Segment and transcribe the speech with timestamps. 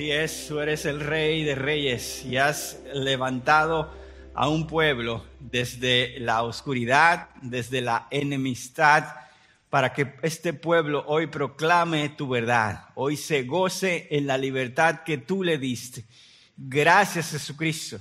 [0.00, 3.92] Así es, tú eres el rey de reyes y has levantado
[4.32, 9.04] a un pueblo desde la oscuridad, desde la enemistad,
[9.68, 15.18] para que este pueblo hoy proclame tu verdad, hoy se goce en la libertad que
[15.18, 16.06] tú le diste.
[16.56, 18.00] Gracias Jesucristo.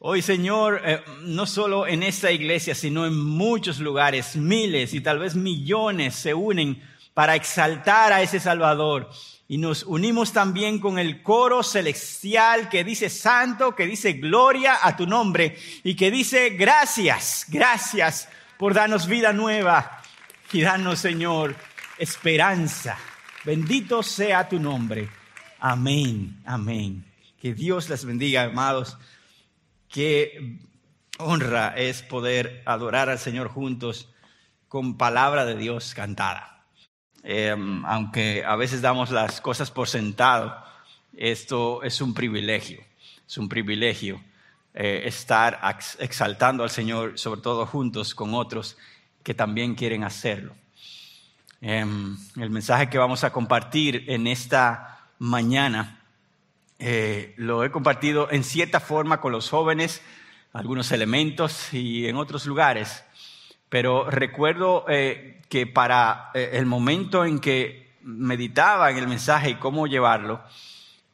[0.00, 5.20] Hoy, Señor, eh, no solo en esta iglesia, sino en muchos lugares, miles y tal
[5.20, 6.82] vez millones se unen
[7.14, 9.08] para exaltar a ese Salvador.
[9.50, 14.96] Y nos unimos también con el coro celestial que dice santo, que dice gloria a
[14.96, 20.02] tu nombre y que dice gracias, gracias por darnos vida nueva
[20.52, 21.56] y darnos, Señor,
[21.98, 22.96] esperanza.
[23.44, 25.08] Bendito sea tu nombre.
[25.58, 27.04] Amén, amén.
[27.42, 28.98] Que Dios les bendiga, amados.
[29.88, 30.60] Qué
[31.18, 34.12] honra es poder adorar al Señor juntos
[34.68, 36.59] con palabra de Dios cantada.
[37.22, 40.56] Em, aunque a veces damos las cosas por sentado,
[41.16, 42.80] esto es un privilegio,
[43.26, 44.22] es un privilegio
[44.72, 45.60] eh, estar
[45.98, 48.78] exaltando al Señor, sobre todo juntos con otros
[49.22, 50.54] que también quieren hacerlo.
[51.60, 56.00] Em, el mensaje que vamos a compartir en esta mañana
[56.78, 60.00] eh, lo he compartido en cierta forma con los jóvenes,
[60.54, 63.04] algunos elementos y en otros lugares,
[63.70, 69.54] pero recuerdo eh, que para eh, el momento en que meditaba en el mensaje y
[69.54, 70.42] cómo llevarlo,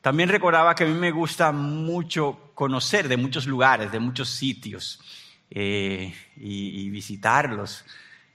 [0.01, 5.01] también recordaba que a mí me gusta mucho conocer de muchos lugares, de muchos sitios
[5.49, 7.85] y, visitarlos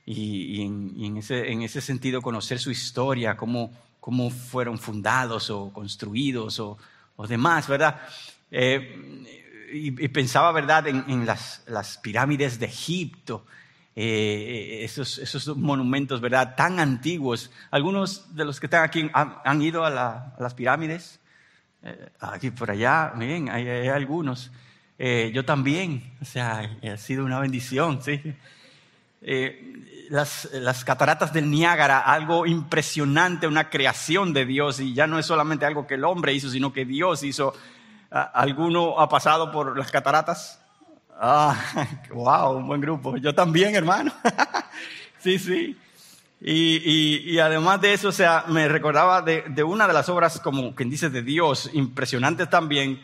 [0.05, 6.59] y, en, ese, en, ese, sentido conocer su historia, cómo, cómo fueron fundados o construidos
[6.59, 6.77] o
[7.27, 8.02] demás, ¿verdad?
[8.52, 9.23] Eh,
[9.73, 13.45] y, pensaba, ¿verdad?, en, las, pirámides de Egipto,
[13.95, 17.52] eh, esos, monumentos, ¿verdad?, tan antiguos.
[17.71, 21.20] Algunos de los que están aquí han, ido a, las pirámides.
[21.83, 24.52] Eh, aquí por allá, miren, hay, algunos.
[24.98, 28.21] yo también, o sea, ha sido una bendición, ¿sí?
[30.10, 35.26] las, las, cataratas del Niágara, algo impresionante, una creación de Dios, y ya no es
[35.26, 37.54] solamente algo que el hombre hizo, sino que Dios hizo.
[38.10, 40.61] ¿Alguno ha pasado por las cataratas?
[41.23, 41.55] Ah,
[42.09, 43.15] wow, un buen grupo.
[43.17, 44.11] Yo también, hermano.
[45.20, 45.77] sí, sí.
[46.42, 50.39] Y, y, además de eso, o sea, me recordaba de, de, una de las obras,
[50.39, 52.99] como quien dice, de Dios, impresionantes también,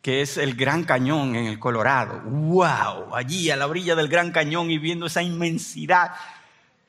[0.00, 2.22] que es el Gran Cañón en el Colorado.
[2.24, 3.14] ¡Wow!
[3.14, 6.12] Allí a la orilla del Gran Cañón y viendo esa inmensidad,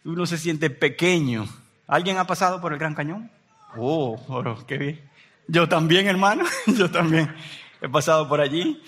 [0.05, 1.49] uno se siente pequeño.
[1.85, 3.29] ¿Alguien ha pasado por el Gran Cañón?
[3.75, 4.17] Oh,
[4.65, 5.09] qué bien.
[5.49, 7.35] Yo también, hermano, yo también
[7.81, 8.81] he pasado por allí,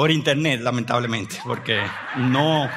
[0.00, 1.78] por internet, lamentablemente, porque
[2.16, 2.70] no,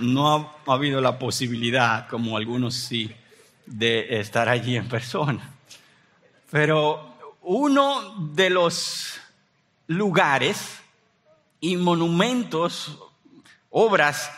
[0.00, 3.08] no ha habido la posibilidad, como algunos sí,
[3.66, 5.54] de estar allí en persona.
[6.50, 9.20] Pero uno de los
[9.86, 10.80] lugares
[11.60, 12.98] y monumentos,
[13.70, 14.28] obras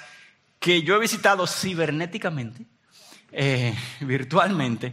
[0.60, 2.66] que yo he visitado cibernéticamente,
[3.32, 4.92] eh, virtualmente,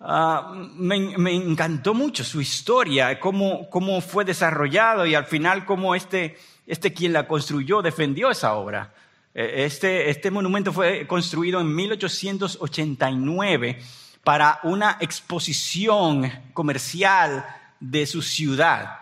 [0.00, 6.36] ah, me, encantó mucho su historia, cómo, cómo fue desarrollado y al final cómo este,
[6.66, 8.92] este quien la construyó defendió esa obra.
[9.34, 13.78] Eh, este, este monumento fue construido en 1889
[14.24, 17.44] para una exposición comercial
[17.78, 18.96] de su ciudad.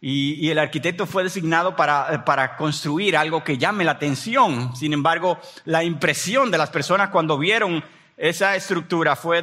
[0.00, 4.76] Y, el arquitecto fue designado para, para, construir algo que llame la atención.
[4.76, 7.82] Sin embargo, la impresión de las personas cuando vieron
[8.18, 9.42] esa estructura fue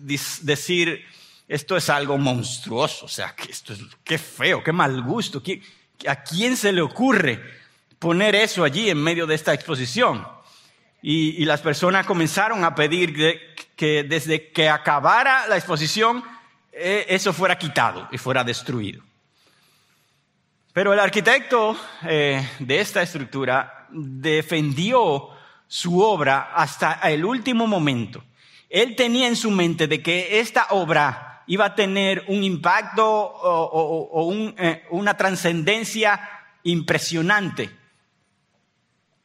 [0.00, 1.04] decir,
[1.48, 5.42] esto es algo monstruoso, o sea, que esto es, qué feo, qué mal gusto,
[6.06, 7.42] ¿a quién se le ocurre
[7.98, 10.26] poner eso allí en medio de esta exposición?
[11.02, 13.14] Y, las personas comenzaron a pedir
[13.74, 16.22] que, desde que acabara la exposición,
[16.72, 19.02] eh, eso fuera quitado y fuera destruido.
[20.72, 25.30] Pero el arquitecto eh, de esta estructura defendió
[25.66, 28.22] su obra hasta el último momento.
[28.70, 34.32] Él tenía en su mente de que esta obra iba a tener un impacto o,
[34.56, 36.20] eh, una trascendencia
[36.62, 37.68] impresionante,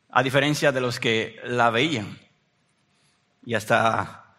[0.09, 2.17] a diferencia de los que la veían.
[3.45, 4.33] Y hasta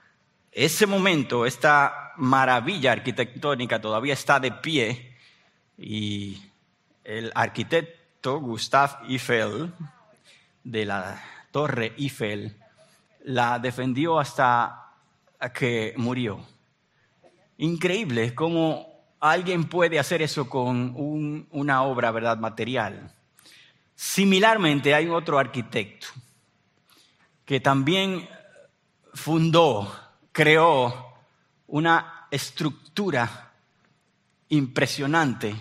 [0.50, 5.16] ese momento, esta maravilla arquitectónica todavía está de pie
[5.78, 6.42] y
[7.04, 9.72] el arquitecto Gustav Eiffel
[10.64, 11.22] de la
[11.52, 12.56] Torre Eiffel
[13.22, 14.85] la defendió hasta
[15.52, 16.44] que murió.
[17.58, 18.86] Increíble cómo
[19.20, 23.12] alguien puede hacer eso con una obra, ¿verdad?, material.
[23.94, 26.08] Similarmente, hay otro arquitecto
[27.44, 28.28] que también
[29.14, 29.90] fundó,
[30.32, 31.14] creó
[31.68, 33.52] una estructura
[34.48, 35.56] impresionante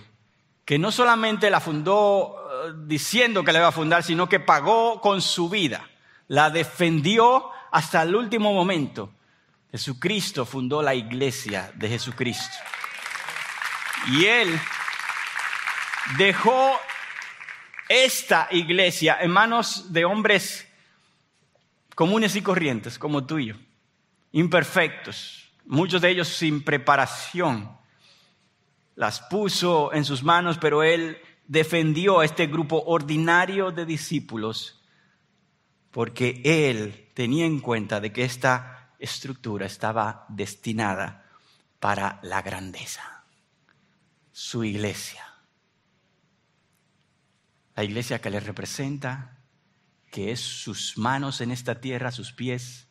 [0.65, 4.99] que no solamente la fundó eh, diciendo que la iba a fundar, sino que pagó
[4.99, 5.87] con su vida,
[6.27, 9.11] la defendió hasta el último momento.
[9.75, 12.55] Jesucristo fundó la iglesia de Jesucristo.
[14.07, 14.57] Y él
[16.17, 16.79] dejó
[17.89, 20.65] esta iglesia en manos de hombres
[21.93, 23.37] comunes y corrientes como tú
[24.31, 27.69] imperfectos, muchos de ellos sin preparación.
[28.95, 31.17] Las puso en sus manos, pero él
[31.47, 34.81] defendió a este grupo ordinario de discípulos
[35.91, 38.74] porque él tenía en cuenta de que esta
[39.05, 41.25] estructura estaba destinada
[41.79, 43.23] para la grandeza,
[44.31, 45.23] su iglesia.
[47.75, 49.39] La iglesia que le representa,
[50.11, 52.87] que es sus manos en esta tierra, sus pies,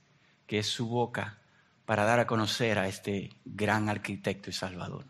[0.46, 1.40] que es su boca,
[1.86, 5.06] para dar a conocer a este gran arquitecto y salvador.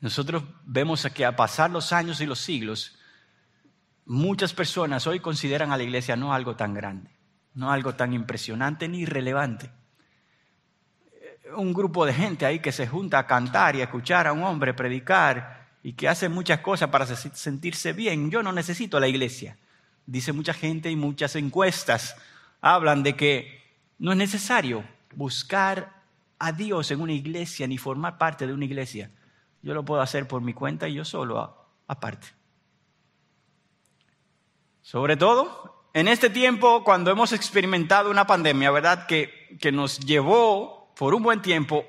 [0.00, 2.96] Nosotros vemos que a pasar los años y los siglos,
[4.04, 7.17] muchas personas hoy consideran a la iglesia no algo tan grande,
[7.58, 9.68] no algo tan impresionante ni relevante.
[11.56, 14.44] Un grupo de gente ahí que se junta a cantar y a escuchar a un
[14.44, 18.30] hombre predicar y que hace muchas cosas para sentirse bien.
[18.30, 19.58] Yo no necesito la iglesia.
[20.06, 22.14] Dice mucha gente y muchas encuestas
[22.60, 23.60] hablan de que
[23.98, 24.84] no es necesario
[25.16, 26.04] buscar
[26.38, 29.10] a Dios en una iglesia ni formar parte de una iglesia.
[29.62, 32.28] Yo lo puedo hacer por mi cuenta y yo solo aparte.
[34.80, 39.06] Sobre todo en este tiempo, cuando hemos experimentado una pandemia, ¿verdad?
[39.06, 41.84] Que, que nos llevó por un buen tiempo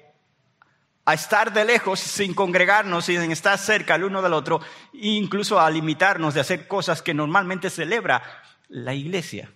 [1.06, 4.62] a estar de lejos sin congregarnos, sin estar cerca el uno del otro,
[4.94, 8.22] e incluso a limitarnos de hacer cosas que normalmente celebra
[8.68, 9.52] la iglesia.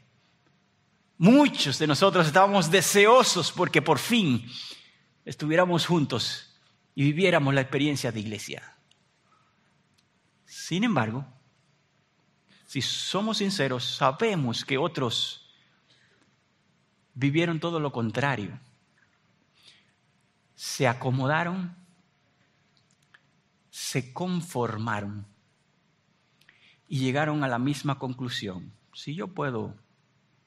[1.17, 4.45] Muchos de nosotros estábamos deseosos porque por fin
[5.25, 6.59] estuviéramos juntos
[6.95, 8.77] y viviéramos la experiencia de iglesia.
[10.45, 11.25] Sin embargo,
[12.74, 15.48] si somos sinceros, sabemos que otros
[17.14, 18.60] vivieron todo lo contrario.
[20.56, 21.75] Se acomodaron,
[23.70, 25.28] se conformaron
[26.88, 28.74] y llegaron a la misma conclusión.
[28.92, 29.75] Si yo puedo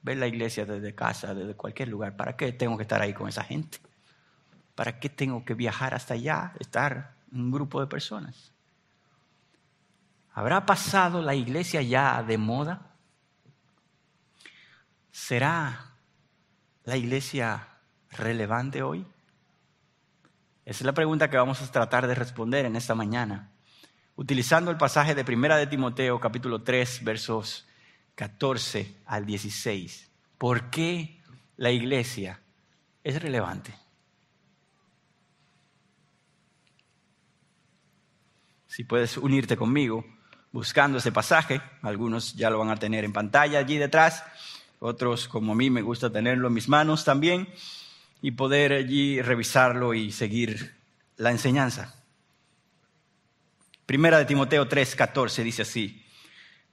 [0.01, 3.29] ver la iglesia desde casa, desde cualquier lugar, ¿para qué tengo que estar ahí con
[3.29, 3.77] esa gente?
[4.75, 8.51] ¿Para qué tengo que viajar hasta allá, estar un grupo de personas?
[10.37, 12.93] ¿Habrá pasado la iglesia ya de moda?
[15.09, 15.95] ¿Será
[16.83, 17.67] la iglesia
[18.11, 19.03] relevante hoy?
[20.63, 23.49] Esa es la pregunta que vamos a tratar de responder en esta mañana,
[24.15, 27.67] utilizando el pasaje de Primera de Timoteo, capítulo 3, versos
[28.13, 30.11] 14 al 16.
[30.37, 31.19] ¿Por qué
[31.55, 32.39] la iglesia
[33.03, 33.73] es relevante?
[38.67, 40.05] Si puedes unirte conmigo
[40.51, 44.23] buscando ese pasaje, algunos ya lo van a tener en pantalla allí detrás,
[44.79, 47.47] otros como a mí me gusta tenerlo en mis manos también
[48.21, 50.75] y poder allí revisarlo y seguir
[51.17, 51.95] la enseñanza.
[53.85, 56.05] Primera de Timoteo 3:14 dice así,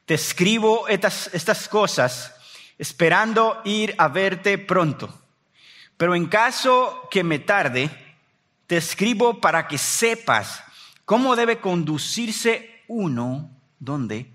[0.04, 2.34] te escribo estas, estas cosas
[2.78, 5.22] esperando ir a verte pronto,
[5.96, 7.90] pero en caso que me tarde,
[8.66, 10.64] te escribo para que sepas
[11.04, 13.50] ¿Cómo debe conducirse uno?
[13.84, 14.32] ¿Dónde?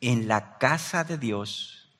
[0.00, 1.90] En la casa de Dios,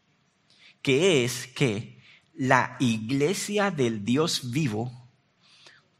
[0.82, 2.00] que es que
[2.34, 5.08] la iglesia del Dios vivo,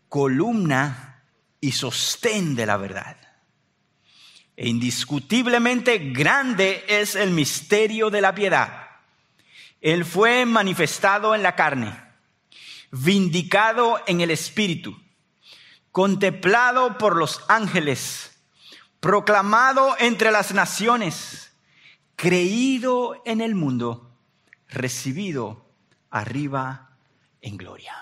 [0.09, 1.25] columna
[1.61, 3.17] y sostén de la verdad.
[4.57, 8.89] E indiscutiblemente grande es el misterio de la piedad.
[9.81, 11.93] Él fue manifestado en la carne,
[12.91, 14.97] vindicado en el espíritu
[15.97, 18.36] contemplado por los ángeles,
[19.01, 21.53] proclamado entre las naciones,
[22.17, 24.11] creído en el mundo,
[24.69, 25.67] recibido
[26.11, 26.91] arriba
[27.41, 27.95] en gloria.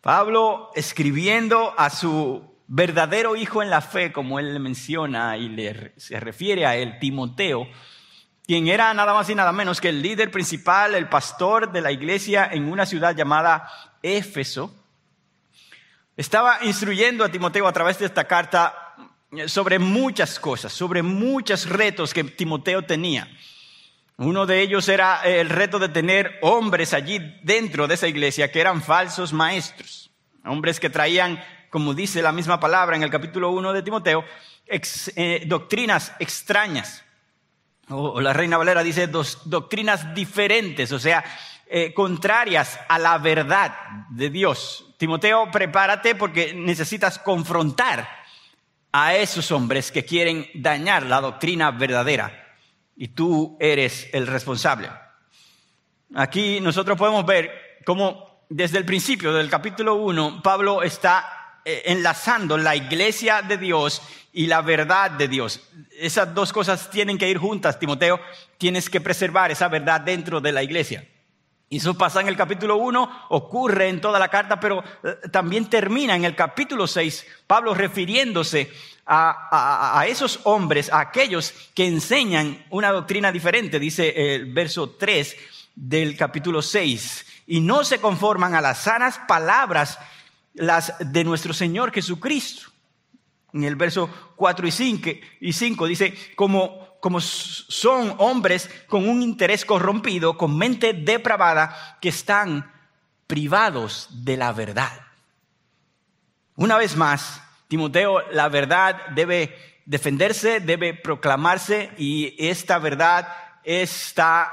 [0.00, 5.92] Pablo escribiendo a su verdadero hijo en la fe, como él le menciona y le,
[5.96, 7.66] se refiere a él, Timoteo,
[8.46, 11.90] quien era nada más y nada menos que el líder principal, el pastor de la
[11.90, 13.68] iglesia en una ciudad llamada
[14.02, 14.72] Éfeso,
[16.16, 18.85] estaba instruyendo a Timoteo a través de esta carta
[19.46, 23.28] sobre muchas cosas, sobre muchos retos que Timoteo tenía.
[24.18, 28.60] Uno de ellos era el reto de tener hombres allí dentro de esa iglesia que
[28.60, 30.10] eran falsos maestros,
[30.44, 34.24] hombres que traían, como dice la misma palabra en el capítulo 1 de Timoteo,
[34.66, 37.04] eh, doctrinas extrañas.
[37.88, 41.22] O, la Reina Valera dice dos, doctrinas diferentes, o sea,
[41.66, 43.76] eh, contrarias a la verdad
[44.08, 44.94] de Dios.
[44.96, 48.25] Timoteo, prepárate porque necesitas confrontar
[48.92, 52.54] a esos hombres que quieren dañar la doctrina verdadera
[52.96, 54.88] y tú eres el responsable.
[56.14, 62.56] Aquí nosotros podemos ver cómo desde el principio del capítulo 1 Pablo está eh, enlazando
[62.56, 64.00] la iglesia de Dios
[64.32, 65.60] y la verdad de Dios.
[65.98, 68.20] Esas dos cosas tienen que ir juntas, Timoteo.
[68.58, 71.06] Tienes que preservar esa verdad dentro de la iglesia.
[71.68, 75.68] Y eso pasa en el capítulo 1, ocurre en toda la carta, pero eh, también
[75.68, 78.70] termina en el capítulo 6, Pablo refiriéndose
[79.04, 85.36] a, esos hombres, a aquellos que enseñan una doctrina diferente, dice el verso 3
[85.74, 89.98] del capítulo 6, y no se conforman a las sanas palabras
[90.54, 92.70] las de nuestro Señor Jesucristo.
[93.52, 99.22] En el verso 4 y 5, y 5 dice, como como son hombres con un
[99.22, 102.72] interés corrompido, con mente depravada, que están
[103.26, 105.00] privados de la verdad.
[106.56, 113.28] Una vez más, Timoteo, la verdad debe defenderse, debe proclamarse y esta verdad
[113.62, 114.52] está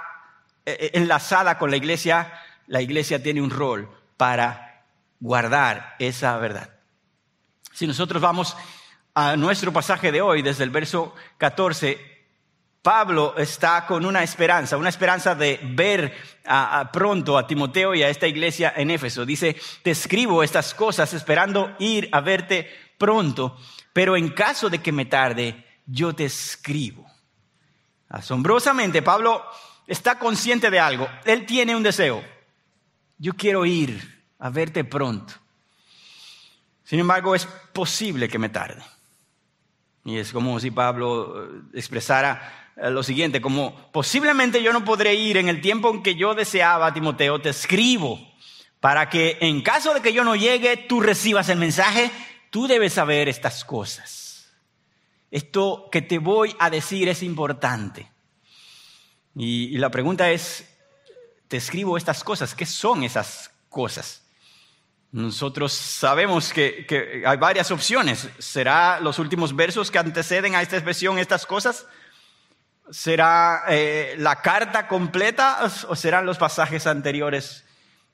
[0.65, 2.33] eh, eh, enlazada con la iglesia.
[2.67, 4.83] La iglesia tiene un rol para
[5.19, 6.69] guardar esa verdad.
[7.71, 8.55] Si nosotros vamos
[9.15, 12.12] a nuestro pasaje de hoy, desde el verso 14,
[12.83, 16.13] Pablo está con una esperanza, una esperanza de ver
[16.91, 19.25] pronto a Timoteo y a esta iglesia en Éfeso.
[19.25, 23.57] Dice, te escribo estas cosas esperando ir a verte pronto,
[23.93, 27.09] pero en caso de que me tarde, yo te escribo.
[28.09, 29.41] Asombrosamente, Pablo
[29.87, 31.07] está consciente de algo.
[31.23, 32.21] Él tiene un deseo.
[33.17, 35.33] Yo quiero ir a verte pronto.
[36.83, 38.83] Sin embargo, es posible que me tarde.
[40.03, 45.37] Y es como si Pablo eh, expresara, lo siguiente, como posiblemente yo no podré ir
[45.37, 48.19] en el tiempo en que yo deseaba, Timoteo, te escribo
[48.79, 52.11] para que en caso de que yo no llegue, tú recibas el mensaje,
[52.49, 54.51] tú debes saber estas cosas.
[55.31, 58.11] Esto que te voy a decir es importante.
[59.35, 60.67] Y, la pregunta es,
[61.47, 64.23] te escribo estas cosas, ¿qué son esas cosas?
[65.11, 68.27] Nosotros sabemos que, hay varias opciones.
[68.37, 71.87] ¿Será los últimos versos que anteceden a esta expresión estas cosas?
[72.89, 77.65] ¿Será eh, la carta completa o serán los pasajes anteriores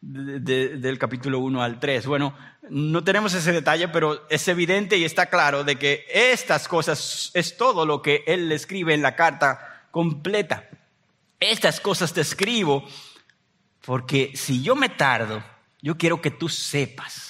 [0.02, 2.06] del capítulo 1 al 3?
[2.06, 2.36] Bueno,
[2.70, 7.58] no tenemos ese detalle, pero es evidente y está claro de que estas cosas es
[7.58, 10.70] todo lo que él le escribe en la carta completa.
[11.40, 12.88] Estas cosas te escribo
[13.86, 15.44] porque si yo me tardo,
[15.82, 17.30] yo quiero que tú sepas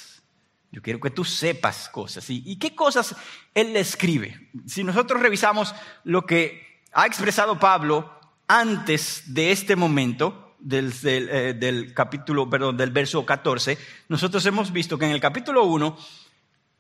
[0.72, 2.30] yo quiero que tú sepas cosas.
[2.30, 3.16] ¿Y, qué cosas
[3.56, 4.50] él le escribe?
[4.68, 12.50] Si nosotros revisamos lo que ha expresado Pablo antes de este momento, del, eh, capítulo,
[12.50, 13.78] perdón, del verso 14,
[14.10, 15.98] nosotros hemos visto que en el capítulo 1,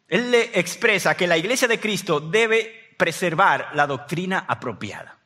[0.07, 5.17] él le expresa que la iglesia de Cristo debe preservar la doctrina apropiada.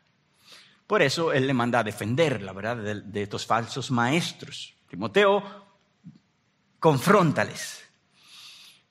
[0.85, 4.75] Por eso él le manda a defender la verdad de, de estos falsos maestros.
[4.89, 5.41] Timoteo,
[6.79, 7.82] confróntales.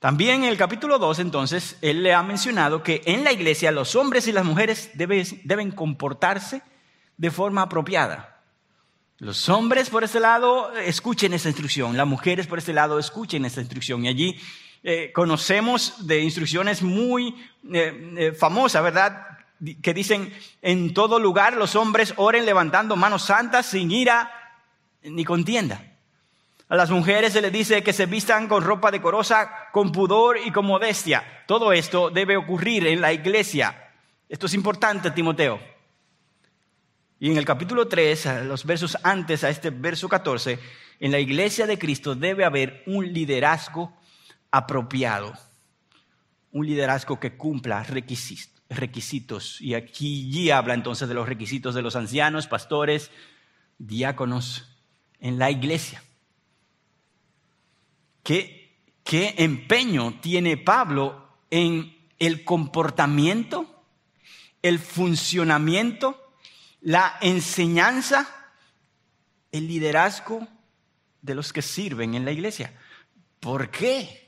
[0.02, 3.94] También en el capítulo 2, entonces, él le ha mencionado que en la iglesia los
[3.94, 6.60] hombres y las mujeres deben, comportarse
[7.16, 8.42] de forma apropiada.
[9.18, 13.60] Los hombres por este lado escuchen esta instrucción, las mujeres por este lado escuchen esta
[13.60, 14.04] instrucción.
[14.04, 14.40] Y allí
[14.82, 17.36] eh, conocemos de instrucciones muy
[17.72, 19.24] eh, eh, famosas, ¿verdad?
[19.80, 24.32] Que dicen, en todo lugar los hombres oren levantando manos santas sin ira
[25.04, 25.91] ni contienda.
[26.72, 30.50] A las mujeres se les dice que se vistan con ropa decorosa, con pudor y
[30.50, 31.22] con modestia.
[31.46, 33.90] Todo esto debe ocurrir en la iglesia.
[34.26, 35.60] Esto es importante, Timoteo.
[37.20, 40.58] Y en el capítulo 3, los versos antes a este verso 14,
[40.98, 43.92] en la iglesia de Cristo debe haber un liderazgo
[44.50, 45.34] apropiado,
[46.52, 49.60] un liderazgo que cumpla requisitos.
[49.60, 53.10] Y aquí habla entonces de los requisitos de los ancianos, pastores,
[53.76, 54.74] diáconos
[55.20, 56.02] en la iglesia.
[58.22, 58.78] ¿Qué,
[59.36, 63.66] empeño tiene Pablo en el comportamiento,
[64.62, 66.34] el funcionamiento,
[66.80, 68.28] la enseñanza,
[69.50, 70.46] el liderazgo
[71.20, 72.72] de los que sirven en la iglesia.
[73.40, 74.26] ¿Por qué?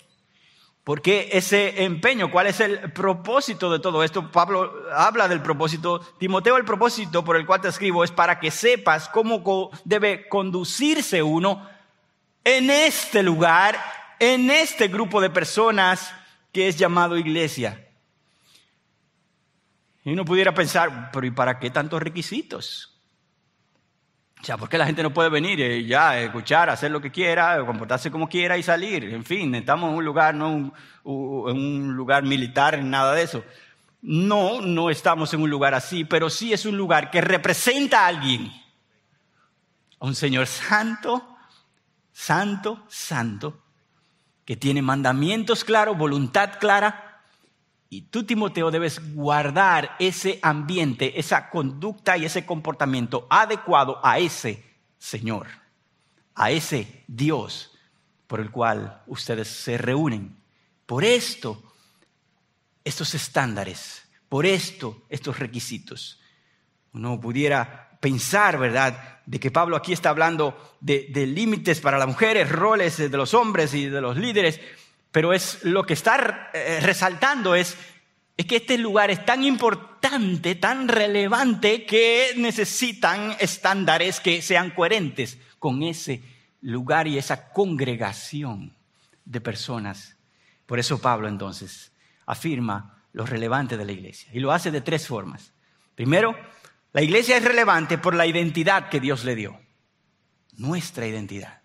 [0.83, 2.31] ¿Por qué ese empeño?
[2.31, 4.31] ¿Cuál es el propósito de todo esto?
[4.31, 6.01] Pablo habla del propósito.
[6.19, 11.23] Timoteo, el propósito por el cual te escribo es para que sepas cómo debe conducirse
[11.23, 11.74] uno
[12.45, 13.79] en este lugar,
[14.19, 16.15] en este grupo de personas
[16.53, 17.89] que es llamado iglesia.
[20.05, 22.91] Y uno pudiera pensar, pero ¿y para qué tantos requisitos?
[24.41, 27.65] O sea, ¿por qué la gente no puede venir ya escuchar, hacer lo que quiera,
[27.65, 29.05] comportarse como quiera y salir?
[29.05, 30.49] En fin, estamos en un lugar, no
[31.07, 33.43] en un lugar militar, nada de eso.
[34.03, 38.09] No, no estamos en un lugar así, pero sí es un lugar que representa a
[38.09, 38.53] alguien.
[39.99, 41.34] A un Señor santo,
[42.15, 43.61] santo, santo,
[44.47, 47.23] que tiene mandamientos claros, voluntad clara.
[47.91, 54.65] Y tú, Timoteo, debes guardar ese ambiente, esa conducta y ese comportamiento adecuado a ese
[54.99, 55.49] Señor,
[56.35, 57.73] a ese Dios
[58.27, 60.37] por el cual ustedes se reúnen.
[60.87, 61.63] Por esto,
[62.85, 66.21] estos estándares, por esto, estos requisitos.
[66.93, 72.51] Uno pudiera pensar, ¿verdad?, de que Pablo aquí está hablando de, límites para las mujeres,
[72.51, 74.61] roles de los hombres y de los líderes,
[75.11, 77.77] pero es lo que está eh, resaltando es,
[78.37, 85.39] es que este lugar es tan importante, tan relevante, que necesitan estándares que sean coherentes
[85.59, 86.23] con ese
[86.61, 88.77] lugar y esa congregación
[89.25, 90.17] de personas.
[90.67, 91.93] Por eso Pablo entonces
[92.27, 95.53] afirma lo relevante de la iglesia y lo hace de tres formas.
[95.95, 96.37] Primero,
[96.95, 99.61] la iglesia es relevante por la identidad que Dios le dio,
[100.57, 101.61] nuestra identidad.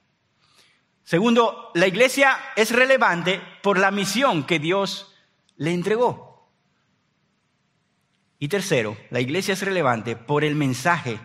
[1.04, 5.14] Segundo, la iglesia es relevante por la misión que Dios
[5.56, 6.52] le entregó.
[8.40, 11.20] Y tercero, la iglesia es relevante por el mensaje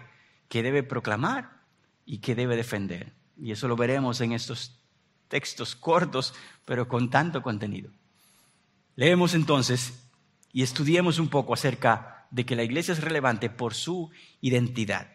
[0.50, 1.62] que debe proclamar
[2.04, 3.14] y que debe defender.
[3.38, 4.82] Y eso lo veremos en estos
[5.28, 6.34] textos cortos,
[6.66, 7.90] pero con tanto contenido.
[8.96, 10.06] Leemos entonces
[10.52, 14.10] y estudiemos un poco acerca de que la iglesia es relevante por su
[14.40, 15.06] identidad.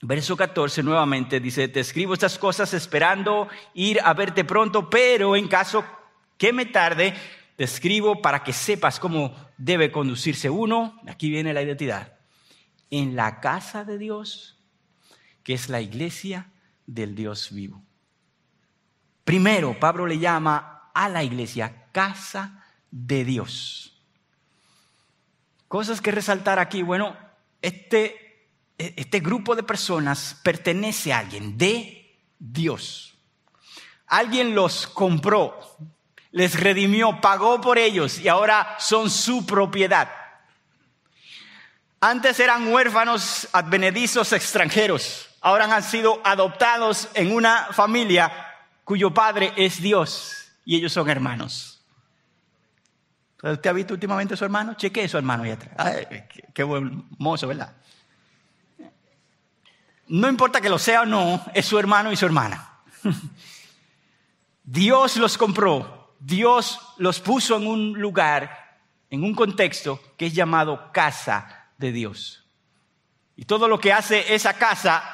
[0.00, 5.48] Verso 14 nuevamente dice, te escribo estas cosas esperando ir a verte pronto, pero en
[5.48, 5.84] caso
[6.38, 7.12] que me tarde,
[7.56, 12.18] te escribo para que sepas cómo debe conducirse uno, aquí viene la identidad,
[12.88, 14.56] en la casa de Dios,
[15.42, 16.52] que es la iglesia
[16.86, 17.82] del Dios vivo.
[19.24, 23.93] Primero, Pablo le llama a la iglesia casa de Dios.
[25.74, 26.82] Cosas que resaltar aquí.
[26.82, 27.16] Bueno,
[27.60, 28.46] este,
[28.78, 33.18] este grupo de personas pertenece a alguien, de Dios.
[34.06, 35.58] Alguien los compró,
[36.30, 40.08] les redimió, pagó por ellos y ahora son su propiedad.
[42.00, 48.32] Antes eran huérfanos advenedizos extranjeros, ahora han sido adoptados en una familia
[48.84, 51.73] cuyo padre es Dios y ellos son hermanos.
[53.52, 54.72] ¿Usted ha visto últimamente a su hermano?
[54.74, 56.06] Chequee a su hermano ahí atrás.
[56.54, 57.74] qué, buen mozo, ¿verdad?
[60.08, 62.70] No importa que lo sea o no, es su hermano y su hermana.
[64.64, 68.78] Dios los compró, Dios los puso en un lugar,
[69.10, 72.46] en un contexto que es llamado casa de Dios.
[73.36, 75.04] Y todo lo que hace esa casa,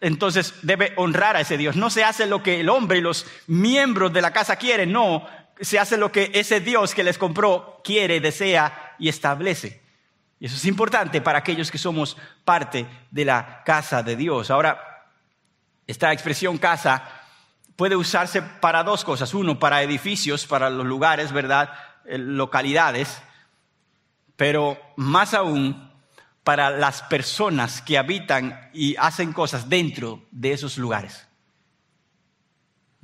[0.00, 1.76] entonces debe honrar a ese Dios.
[1.76, 5.26] No se hace lo que el hombre y los miembros de la casa quieren, no,
[5.60, 9.82] se hace lo que ese Dios que les compró quiere, desea y establece.
[10.40, 14.50] Y eso es importante para aquellos que somos parte de la casa de Dios.
[14.50, 15.04] Ahora,
[15.86, 17.04] esta expresión casa
[17.76, 19.34] puede usarse para dos cosas.
[19.34, 21.72] Uno, para edificios, para los lugares, ¿verdad?
[22.04, 23.22] Eh, localidades.
[24.36, 25.90] Pero más aún,
[26.42, 31.26] para las personas que habitan y hacen cosas dentro de esos lugares.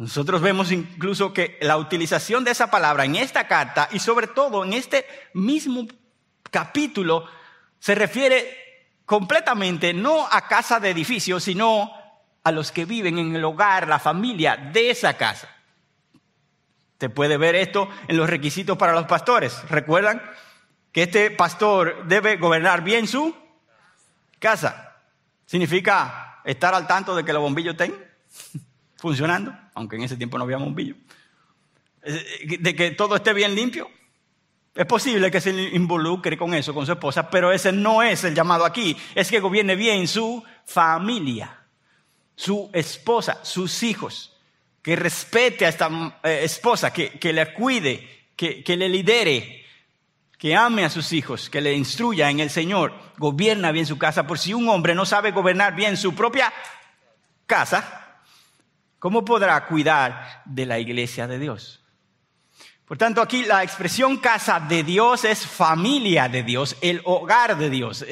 [0.00, 4.64] Nosotros vemos incluso que la utilización de esa palabra en esta carta y sobre todo
[4.64, 5.86] en este mismo
[6.50, 7.26] capítulo
[7.78, 11.92] se refiere completamente no a casa de edificio, sino
[12.42, 15.54] a los que viven en el hogar, la familia de esa casa.
[16.96, 19.60] Te puede ver esto en los requisitos para los pastores.
[19.68, 20.22] ¿Recuerdan
[20.92, 23.36] que este pastor debe gobernar bien su
[24.38, 24.96] casa?
[25.44, 27.94] Significa estar al tanto de que los bombillos estén
[28.96, 30.94] funcionando, aunque en ese tiempo no había bombillo,
[32.02, 33.90] eh, de que todo esté bien limpio.
[34.74, 38.34] Es posible que se involucre con eso, con su esposa, pero ese no es el
[38.34, 38.96] llamado aquí.
[39.14, 41.66] Es que gobierne bien su familia,
[42.36, 44.36] su esposa, sus hijos,
[44.80, 49.64] que respete a esta eh, esposa, que, que le cuide, que, que le lidere,
[50.38, 54.26] que ame a sus hijos, que le instruya en el Señor, gobierna bien su casa.
[54.26, 56.52] Por si un hombre no sabe gobernar bien su propia
[57.46, 57.99] casa,
[59.00, 61.80] ¿Cómo podrá cuidar de la iglesia de Dios?
[62.84, 67.70] Por tanto, aquí la expresión casa de Dios es familia de Dios, el hogar de
[67.70, 68.04] Dios.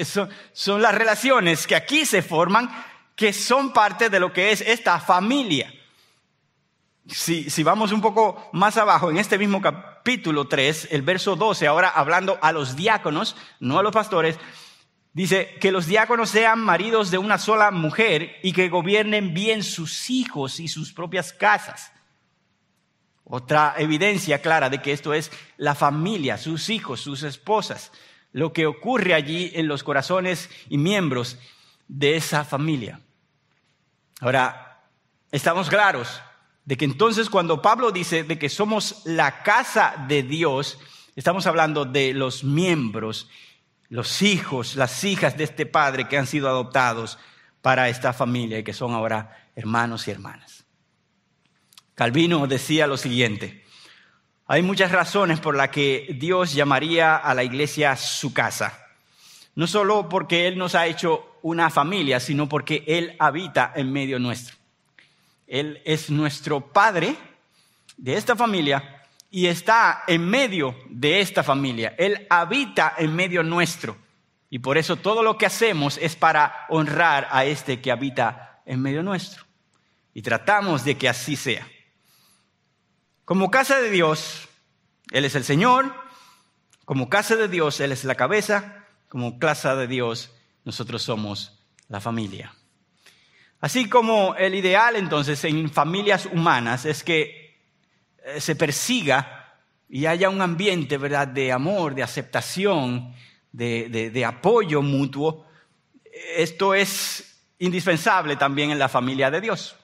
[0.52, 2.70] Son las relaciones que aquí se forman,
[3.14, 5.70] que son parte de lo que es esta familia.
[7.06, 11.66] Si, si vamos un poco más abajo, en este mismo capítulo 3, el verso 12,
[11.66, 14.38] ahora hablando a los diáconos, no a los pastores,
[15.18, 20.10] Dice que los diáconos sean maridos de una sola mujer y que gobiernen bien sus
[20.10, 21.90] hijos y sus propias casas.
[23.24, 27.90] Otra evidencia clara de que esto es la familia, sus hijos, sus esposas,
[28.30, 31.36] lo que ocurre allí en los corazones y miembros
[31.88, 33.00] de esa familia.
[34.20, 34.84] Ahora,
[35.32, 36.22] estamos claros
[36.64, 40.78] de que entonces cuando Pablo dice de que somos la casa de Dios,
[41.16, 43.28] estamos hablando de los miembros
[43.88, 47.18] los hijos, las hijas de este padre que han sido adoptados
[47.62, 50.64] para esta familia y que son ahora hermanos y hermanas.
[51.94, 53.64] Calvino decía lo siguiente,
[54.46, 58.86] hay muchas razones por las que Dios llamaría a la iglesia su casa.
[59.54, 64.18] No solo porque Él nos ha hecho una familia, sino porque Él habita en medio
[64.18, 64.56] nuestro.
[65.46, 67.16] Él es nuestro Padre
[67.96, 68.97] de esta familia
[69.30, 71.94] y está en medio de esta familia.
[71.98, 73.96] Él habita en medio nuestro.
[74.50, 78.80] Y por eso todo lo que hacemos es para honrar a este que habita en
[78.80, 79.44] medio nuestro.
[80.14, 81.68] Y tratamos de que así sea.
[83.24, 84.48] Como casa de Dios,
[85.10, 85.94] Él es el Señor.
[86.86, 88.86] Como casa de Dios, Él es la cabeza.
[89.08, 90.32] Como casa de Dios,
[90.64, 92.54] nosotros somos la familia.
[93.60, 97.47] Así como el ideal entonces en familias humanas es que
[98.38, 99.56] se persiga
[99.88, 103.14] y haya un ambiente, ¿verdad?, de amor, de aceptación,
[103.52, 105.46] de, apoyo mutuo,
[106.36, 109.76] esto es indispensable también en la familia de Dios.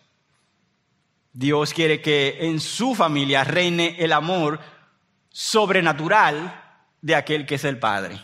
[1.33, 4.61] Dios quiere que en su familia reine el amor
[5.31, 6.63] sobrenatural
[7.01, 8.21] de aquel que es el Padre.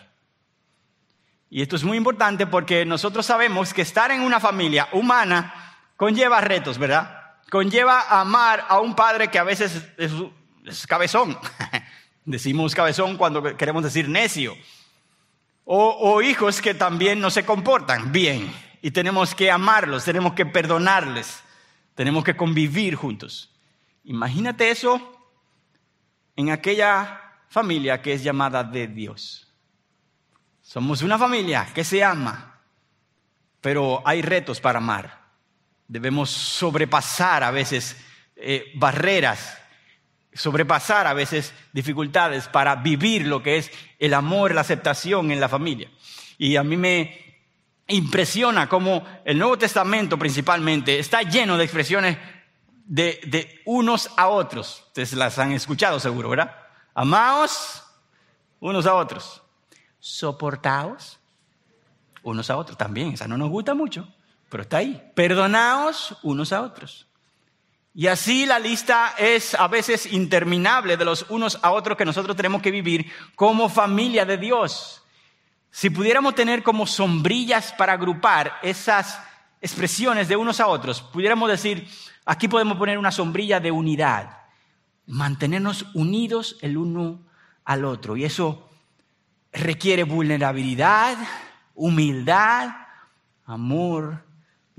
[1.49, 6.41] Y esto es muy importante porque nosotros sabemos que estar en una familia humana conlleva
[6.41, 7.20] retos, ¿verdad?
[7.51, 11.37] Conlleva amar a un padre que a veces es, cabezón.
[12.25, 14.57] Decimos cabezón cuando queremos decir necio.
[15.65, 18.53] O, hijos que también no se comportan bien.
[18.83, 21.43] Y tenemos que amarlos, tenemos que perdonarles,
[21.95, 23.51] tenemos que convivir juntos.
[24.05, 25.01] Imagínate eso
[26.35, 29.53] en aquella familia que es llamada de Dios.
[30.63, 32.61] Somos una familia que se ama,
[33.61, 35.20] pero hay retos para amar.
[35.91, 37.97] Debemos sobrepasar a veces
[38.37, 39.59] eh, barreras,
[40.33, 45.49] sobrepasar a veces dificultades para vivir lo que es el amor, la aceptación en la
[45.49, 45.91] familia.
[46.39, 47.43] Y a mí me
[47.89, 52.19] impresiona cómo el Nuevo Testamento principalmente está lleno de expresiones
[52.85, 54.85] de, de unos a otros.
[54.87, 56.55] Ustedes las han escuchado seguro, ¿verdad?
[56.95, 57.83] Amaos
[58.61, 59.43] unos a otros.
[59.99, 61.19] Soportaos
[62.23, 62.79] unos a otros.
[62.79, 64.07] También, esa no nos gusta mucho
[64.51, 65.01] pero está ahí.
[65.15, 67.07] Perdonaos unos a otros.
[67.95, 72.37] Y así la lista es a veces interminable de los unos a otros que nosotros
[72.37, 75.03] tenemos que vivir como familia de Dios.
[75.71, 79.21] Si pudiéramos tener como sombrillas para agrupar esas
[79.61, 81.89] expresiones de unos a otros, pudiéramos decir,
[82.25, 84.39] aquí podemos poner una sombrilla de unidad,
[85.07, 87.21] mantenernos unidos el uno
[87.65, 88.17] al otro.
[88.17, 88.69] Y eso
[89.53, 91.17] requiere vulnerabilidad,
[91.75, 92.71] humildad,
[93.47, 94.30] amor,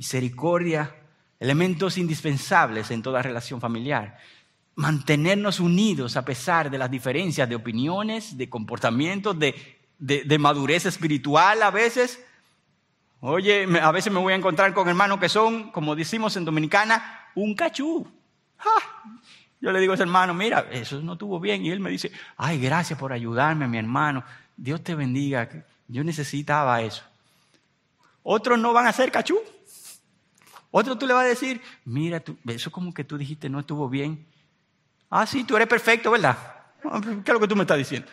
[0.02, 0.96] misericordia,
[1.40, 4.18] elementos indispensables en toda relación familiar.
[4.74, 11.70] Mantenernos unidos a pesar de las diferencias de opiniones, de comportamientos, de, madurez espiritual a
[11.70, 12.20] veces.
[13.20, 17.30] Oye, a veces me voy a encontrar con hermanos que son, como decimos en Dominicana,
[17.36, 18.08] un cachú.
[19.62, 21.64] Yo le digo a ese hermano, mira, eso no estuvo bien.
[21.64, 24.24] Y él me dice, ay, gracias por ayudarme, mi hermano.
[24.58, 25.48] Dios te bendiga.
[25.88, 27.04] Yo necesitaba eso.
[28.24, 29.38] Otros no van a ser cachú.
[30.72, 34.26] Otro tú le vas a decir, mira, eso como que tú dijiste no estuvo bien.
[35.10, 36.38] Ah, sí, tú eres perfecto, ¿verdad?
[36.86, 38.10] Ah, ¿Qué es lo que tú me estás diciendo?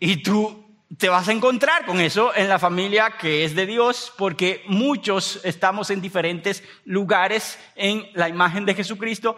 [0.00, 0.64] Y tú
[0.96, 5.40] te vas a encontrar con eso en la familia que es de Dios, porque muchos
[5.44, 9.36] estamos en diferentes lugares en la imagen de Jesucristo,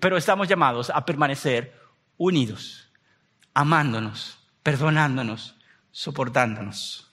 [0.00, 1.74] pero estamos llamados a permanecer
[2.16, 2.88] unidos,
[3.54, 5.56] amándonos, perdonándonos,
[5.90, 7.07] soportándonos.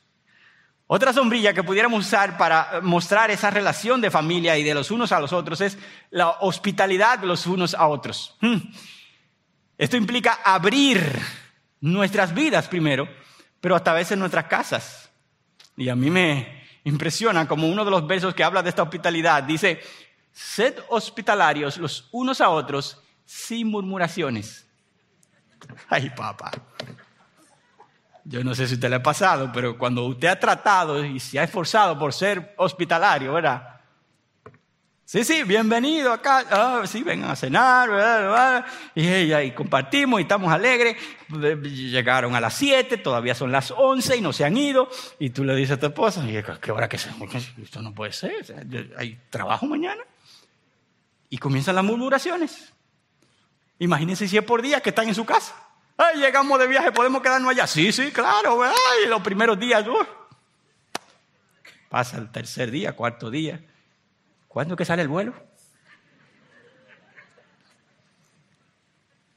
[0.87, 5.11] Otra sombrilla que pudiéramos usar para mostrar esa relación de familia y de los unos
[5.11, 5.77] a los otros es
[6.11, 8.35] la hospitalidad de los unos a otros.
[8.39, 8.57] Hmm.
[9.77, 11.19] Esto implica abrir
[11.81, 13.09] nuestras vidas primero,
[13.59, 15.09] pero hasta a veces nuestras casas.
[15.75, 19.41] Y a mí me impresiona como uno de los versos que habla de esta hospitalidad
[19.41, 19.81] dice,
[20.31, 24.67] sed hospitalarios los unos a otros sin murmuraciones.
[25.89, 26.51] Ay, papá.
[28.27, 31.39] Yo no sé si usted le ha pasado, pero cuando usted ha tratado y se
[31.39, 33.75] ha esforzado por ser hospitalario, ¿verdad?
[35.05, 36.43] Sí, sí, bienvenido acá.
[36.49, 38.65] Ah, sí, vengan a cenar.
[38.95, 40.97] Y, y, compartimos y estamos alegres.
[41.29, 44.89] Llegaron a las 7, todavía son las 11 y no se han ido.
[45.19, 46.25] Y tú le dices a tu esposa,
[46.59, 47.11] ¿qué hora que se?
[47.61, 48.43] Esto no puede ser.
[48.97, 50.01] ¿Hay trabajo mañana?
[51.29, 52.73] Y comienzan las murmuraciones.
[53.77, 55.53] Imagínense si es por día que están en su casa.
[55.97, 57.67] Ay, llegamos de viaje, podemos quedarnos allá.
[57.67, 58.61] Sí, sí, claro.
[58.63, 59.85] Ay, los primeros días.
[61.89, 63.61] Pasa el tercer día, cuarto día.
[64.47, 65.33] ¿Cuándo que sale el vuelo?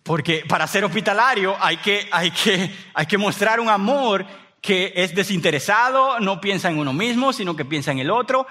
[0.03, 4.27] Porque para ser hospitalario hay que, hay, que, hay que mostrar un amor
[4.61, 8.47] que es desinteresado, no piensa en uno mismo, sino que piensa en el otro.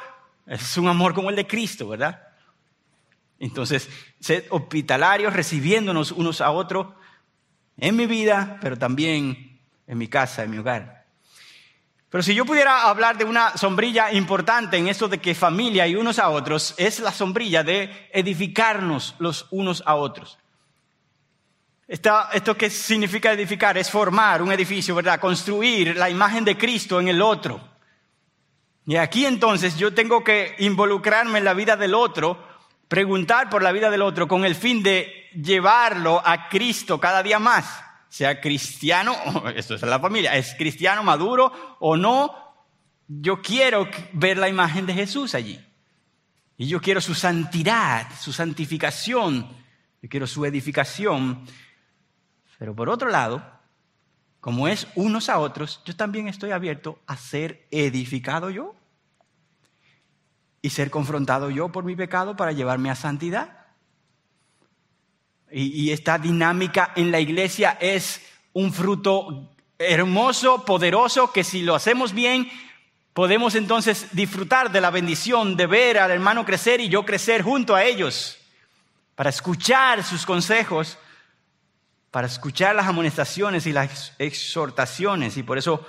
[0.45, 2.21] Es un amor como el de Cristo, ¿verdad?
[3.39, 3.89] Entonces,
[4.19, 6.87] ser hospitalarios, recibiéndonos unos a otros
[7.77, 10.97] en mi vida, pero también en mi casa, en mi hogar.
[12.09, 15.95] Pero si yo pudiera hablar de una sombrilla importante en esto de que familia y
[15.95, 20.37] unos a otros, es la sombrilla de edificarnos los unos a otros.
[21.87, 25.19] esto que significa edificar es formar un edificio, ¿verdad?
[25.19, 27.59] Construir la imagen de Cristo en el otro.
[28.85, 32.41] Y aquí entonces yo tengo que involucrarme en la vida del otro,
[32.87, 37.39] preguntar por la vida del otro con el fin de llevarlo a Cristo cada día
[37.39, 39.15] más sea cristiano,
[39.55, 42.33] esto es la familia, es cristiano maduro o no,
[43.07, 45.63] yo quiero ver la imagen de Jesús allí.
[46.57, 49.47] Y yo quiero su santidad, su santificación,
[50.01, 51.45] yo quiero su edificación.
[52.57, 53.43] Pero por otro lado,
[54.39, 58.73] como es unos a otros, yo también estoy abierto a ser edificado yo
[60.67, 63.65] y ser confrontado yo por mi pecado para llevarme a santidad.
[65.49, 72.11] Y, esta dinámica en la iglesia es un fruto hermoso, poderoso, que si lo hacemos
[72.11, 72.49] bien,
[73.13, 77.73] podemos entonces disfrutar de la bendición de ver al hermano crecer y yo crecer junto
[77.73, 78.37] a ellos,
[79.15, 80.97] para escuchar sus consejos,
[82.11, 85.37] para escuchar las amonestaciones y las exhortaciones.
[85.37, 85.87] Y por eso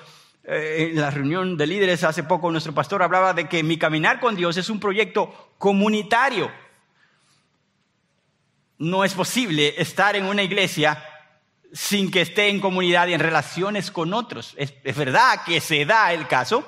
[0.48, 4.18] eh, en la reunión de líderes hace poco nuestro pastor hablaba de que mi caminar
[4.18, 6.50] con Dios es un proyecto comunitario
[8.78, 11.04] no es posible estar en una iglesia
[11.72, 14.54] sin que esté en comunidad y en relaciones con otros.
[14.56, 16.66] Es, verdad que se da el caso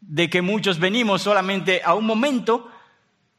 [0.00, 2.70] de que muchos venimos solamente a un momento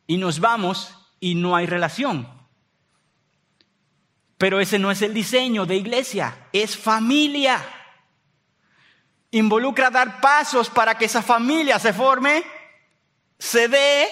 [0.07, 2.27] y nos vamos y no hay relación.
[4.37, 7.61] Pero ese no es el diseño de iglesia, es familia.
[9.31, 12.43] Involucra dar pasos para que esa familia se forme,
[13.37, 14.07] se dé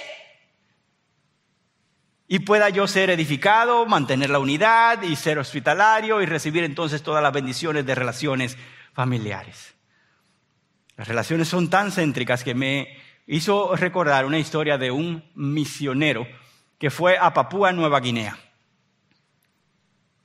[2.28, 7.24] y pueda yo ser edificado, mantener la unidad y ser hospitalario y recibir entonces todas
[7.24, 8.58] las bendiciones de relaciones
[8.94, 9.76] familiares.
[10.98, 12.98] Las relaciones son tan céntricas que me
[13.28, 16.28] hizo recordar una historia de un misionero
[16.78, 18.38] que fue a Papúa Nueva Guinea.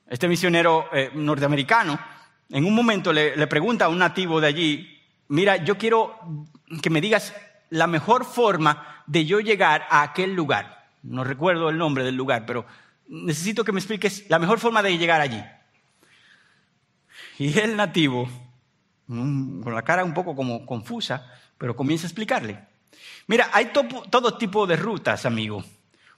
[0.09, 1.98] Este misionero eh, norteamericano
[2.50, 6.18] en un momento le, pregunta a un nativo de allí, mira, yo quiero
[6.82, 7.32] que me digas
[7.70, 10.88] la mejor forma de yo llegar a aquel lugar.
[11.02, 12.66] No recuerdo el nombre del lugar, pero
[13.08, 15.42] necesito que me expliques la mejor forma de llegar allí.
[17.38, 18.28] Y el nativo,
[19.06, 22.58] con la cara un poco como confusa, pero comienza a explicarle.
[23.28, 23.70] Mira, hay
[24.10, 25.64] todo tipo de rutas, amigo.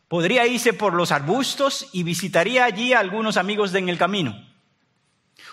[0.09, 4.52] Podría irse por los arbustos y visitaría allí a algunos amigos en el camino.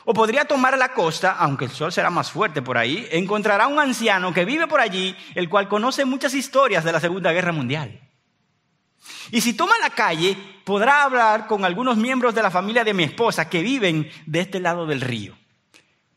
[0.05, 3.79] O podría tomar la costa, aunque el sol será más fuerte por ahí, encontrará un
[3.79, 7.99] anciano que vive por allí, el cual conoce muchas historias de la Segunda Guerra Mundial.
[9.31, 13.03] Y si toma la calle, podrá hablar con algunos miembros de la familia de mi
[13.03, 15.37] esposa que viven de este lado del río.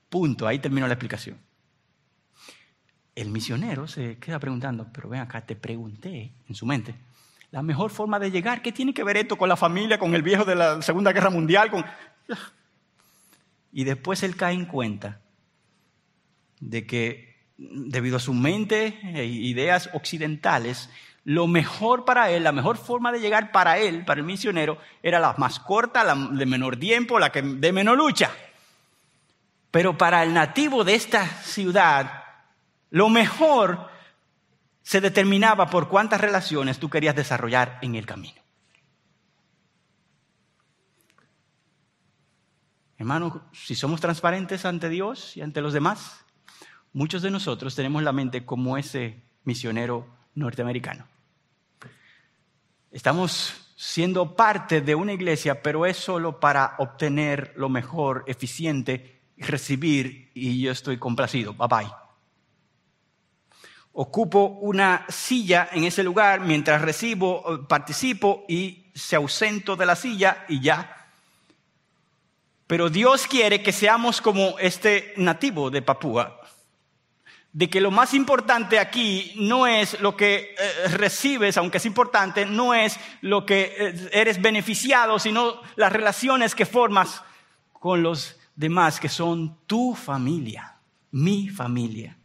[0.08, 1.38] Punto, ahí terminó la explicación.
[3.14, 6.94] El misionero se queda preguntando, pero ven acá, te pregunté en su mente,
[7.50, 10.22] la mejor forma de llegar, ¿qué tiene que ver esto con la familia, con el
[10.22, 11.70] viejo de la Segunda Guerra Mundial?
[11.70, 11.84] Con...
[13.72, 15.20] Y después él cae en cuenta
[16.60, 20.90] de que debido a su mente e ideas occidentales,
[21.24, 25.20] lo mejor para él, la mejor forma de llegar para él, para el misionero, era
[25.20, 28.30] la más corta, la de menor tiempo, la que de menor lucha.
[29.70, 32.24] Pero para el nativo de esta ciudad,
[32.90, 33.88] lo mejor
[34.82, 38.41] se determinaba por cuántas relaciones tú querías desarrollar en el camino.
[43.02, 46.24] Hermanos, si somos transparentes ante Dios y ante los demás,
[46.92, 51.04] muchos de nosotros tenemos la mente como ese misionero norteamericano.
[52.92, 60.30] Estamos siendo parte de una iglesia, pero es solo para obtener lo mejor, eficiente, recibir
[60.32, 61.54] y yo estoy complacido.
[61.54, 61.92] Bye bye.
[63.94, 69.96] ocupo una silla en ese lugar mientras recibo, eh, participo y se ausento de la
[69.96, 71.01] silla y ya.
[72.66, 76.40] Pero Dios quiere que seamos como este nativo de Papúa,
[77.52, 82.46] de que lo más importante aquí no es lo que eh, recibes, aunque es importante,
[82.46, 87.22] no es lo que eh, eres beneficiado, sino las relaciones que formas
[87.72, 90.76] con los demás, que son tu familia,
[91.10, 92.16] mi familia.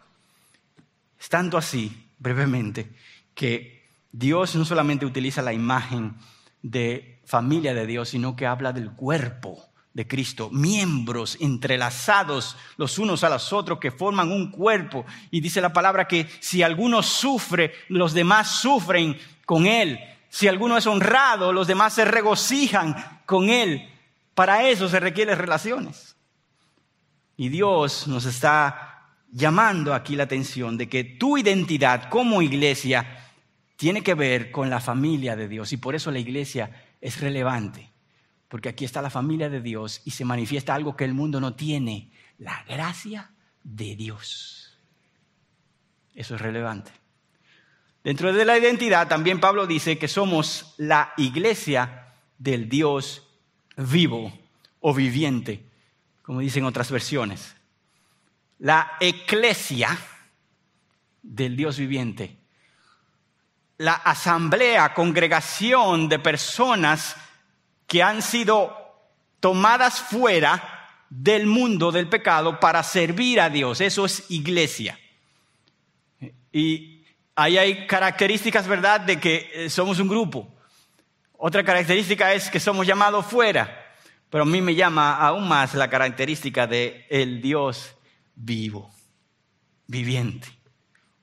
[1.20, 2.94] Es tanto así, brevemente,
[3.34, 6.16] que Dios no solamente utiliza la imagen
[6.62, 9.68] de familia de Dios, sino que habla del cuerpo
[9.98, 15.08] de Cristo, miembros entrelazados los unos a los otros que forman un cuerpo.
[15.32, 20.00] Y dice la palabra que si alguno sufre, los demás sufren con él.
[20.30, 23.90] Si alguno es honrado, los demás se regocijan con él.
[24.36, 26.16] Para eso se requieren relaciones.
[27.36, 33.32] Y Dios nos está llamando aquí la atención de que tu identidad como iglesia
[33.78, 35.74] tiene que ver con la familia de Dios.
[35.74, 36.70] Y por eso la iglesia
[37.02, 37.87] es relevante
[38.48, 41.56] porque aquí está la familia de Dios y se manifiesta algo que el mundo no
[41.56, 43.32] tiene, la gracia
[43.64, 44.78] de Dios.
[46.16, 46.92] Eso es relevante.
[48.04, 53.28] Dentro de la identidad también Pablo dice que somos la iglesia del Dios
[53.76, 54.32] vivo
[54.80, 55.66] o viviente,
[56.22, 57.56] como dicen otras versiones.
[58.60, 59.98] La eclesia
[61.22, 62.38] del Dios viviente.
[63.78, 67.16] La asamblea, congregación de personas
[67.88, 68.76] que han sido
[69.40, 70.78] tomadas fuera
[71.10, 73.82] del mundo del pecado para servir a Dios.
[73.82, 75.00] Eso es iglesia.
[76.52, 80.54] Y ahí hay características, ¿verdad?, de que eh, somos un grupo.
[81.38, 83.86] Otra característica es que somos llamados fuera.
[84.30, 87.96] Pero a mí me llama aún más la característica de el Dios
[88.36, 88.92] vivo,
[89.86, 90.50] viviente.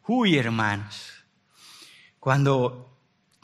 [0.06, 1.12] Uy, hermanos,
[2.18, 2.93] cuando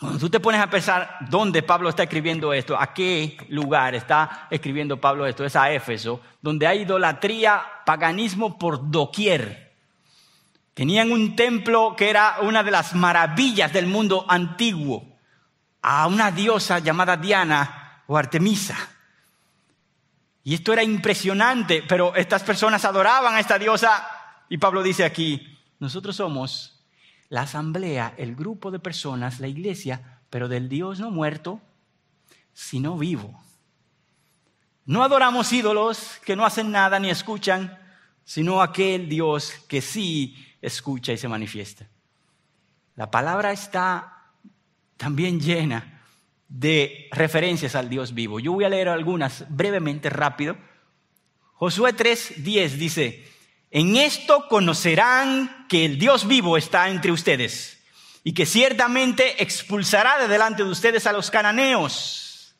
[0.00, 4.46] cuando tú te pones a pensar dónde Pablo está escribiendo esto, a qué lugar está
[4.48, 9.74] escribiendo Pablo esto, es a Éfeso, donde hay idolatría, paganismo por doquier.
[10.72, 15.04] Tenían un templo que era una de las maravillas del mundo antiguo,
[15.82, 18.78] a una diosa llamada Diana o Artemisa.
[20.44, 24.08] Y esto era impresionante, pero estas personas adoraban a esta diosa
[24.48, 26.79] y Pablo dice aquí, nosotros somos
[27.30, 31.62] la asamblea, el grupo de personas, la iglesia, pero del Dios no muerto,
[32.52, 33.40] sino vivo.
[34.84, 37.78] No adoramos ídolos que no hacen nada ni escuchan,
[38.24, 41.86] sino aquel Dios que sí escucha y se manifiesta.
[42.96, 44.32] La palabra está
[44.96, 46.02] también llena
[46.48, 48.40] de referencias al Dios vivo.
[48.40, 50.58] Yo voy a leer algunas brevemente, rápido.
[51.54, 53.29] Josué 3:10 dice,
[53.70, 57.82] en esto conocerán que el Dios vivo está entre ustedes
[58.24, 62.54] y que ciertamente expulsará de delante de ustedes a los cananeos.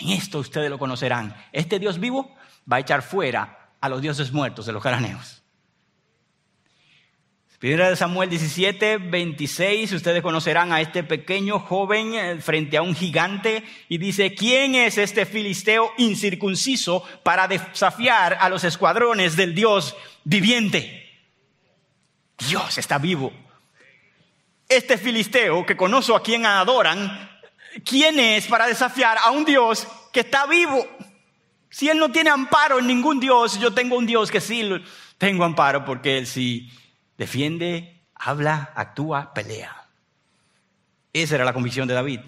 [0.00, 1.36] En esto ustedes lo conocerán.
[1.52, 2.34] Este Dios vivo
[2.70, 5.42] va a echar fuera a los dioses muertos de los cananeos.
[7.58, 12.94] Primera de Samuel 17, 26, ustedes conocerán a este pequeño joven eh, frente a un
[12.94, 19.96] gigante y dice, ¿quién es este filisteo incircunciso para desafiar a los escuadrones del Dios
[20.22, 21.10] viviente?
[22.48, 23.32] Dios está vivo.
[24.68, 27.28] Este filisteo que conozco a quien adoran,
[27.84, 30.86] ¿quién es para desafiar a un Dios que está vivo?
[31.70, 34.62] Si él no tiene amparo en ningún Dios, yo tengo un Dios que sí
[35.18, 36.70] tengo amparo porque él sí
[37.18, 39.88] defiende, habla, actúa, pelea.
[41.12, 42.20] Esa era la convicción de David.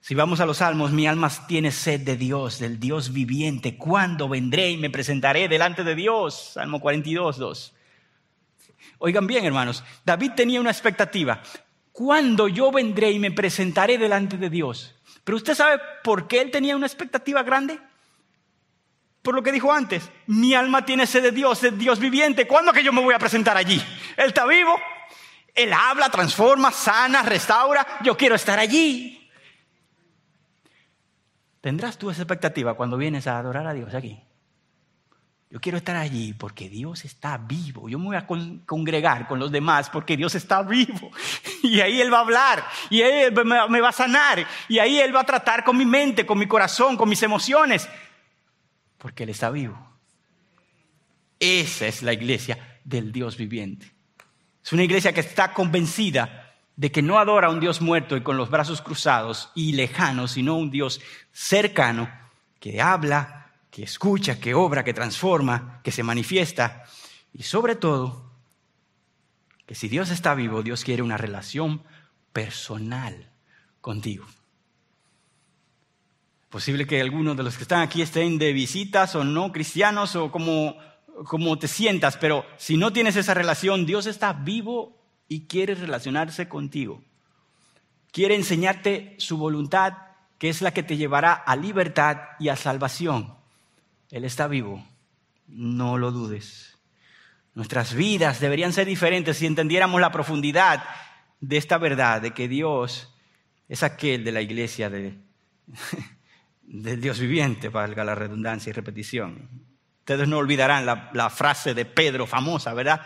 [0.00, 3.76] Si vamos a los salmos, mi alma tiene sed de Dios, del Dios viviente.
[3.76, 6.52] ¿Cuándo vendré y me presentaré delante de Dios?
[6.54, 7.74] Salmo 42, 2.
[8.98, 11.40] Oigan bien, hermanos, David tenía una expectativa.
[11.92, 14.94] ¿Cuándo yo vendré y me presentaré delante de Dios?
[15.22, 17.78] Pero usted sabe por qué él tenía una expectativa grande?
[19.22, 22.48] Por lo que dijo antes, mi alma tiene sed de Dios, de Dios viviente.
[22.48, 23.80] ¿Cuándo que yo me voy a presentar allí?
[24.16, 24.76] Él está vivo.
[25.54, 27.86] Él habla, transforma, sana, restaura.
[28.02, 29.30] Yo quiero estar allí.
[31.60, 34.20] ¿Tendrás tú esa expectativa cuando vienes a adorar a Dios aquí?
[35.50, 37.88] Yo quiero estar allí porque Dios está vivo.
[37.88, 41.12] Yo me voy a congregar con los demás porque Dios está vivo.
[41.62, 42.64] Y ahí Él va a hablar.
[42.90, 44.44] Y Él me va a sanar.
[44.68, 47.88] Y ahí Él va a tratar con mi mente, con mi corazón, con mis emociones
[49.02, 49.76] porque Él está vivo.
[51.40, 53.92] Esa es la iglesia del Dios viviente.
[54.64, 58.22] Es una iglesia que está convencida de que no adora a un Dios muerto y
[58.22, 61.00] con los brazos cruzados y lejanos, sino un Dios
[61.32, 62.08] cercano
[62.60, 66.84] que habla, que escucha, que obra, que transforma, que se manifiesta
[67.32, 68.30] y sobre todo
[69.66, 71.82] que si Dios está vivo, Dios quiere una relación
[72.32, 73.32] personal
[73.80, 74.26] contigo.
[76.52, 80.30] Posible que algunos de los que están aquí estén de visitas o no cristianos o
[80.30, 80.76] como,
[81.24, 86.50] como te sientas, pero si no tienes esa relación, Dios está vivo y quiere relacionarse
[86.50, 87.02] contigo.
[88.10, 89.94] Quiere enseñarte su voluntad,
[90.36, 93.32] que es la que te llevará a libertad y a salvación.
[94.10, 94.86] Él está vivo,
[95.48, 96.76] no lo dudes.
[97.54, 100.84] Nuestras vidas deberían ser diferentes si entendiéramos la profundidad
[101.40, 103.08] de esta verdad, de que Dios
[103.70, 105.16] es aquel de la iglesia de,
[106.72, 109.48] del Dios viviente, valga la redundancia y repetición.
[110.00, 113.02] Ustedes no olvidarán la, la frase de Pedro famosa, ¿verdad?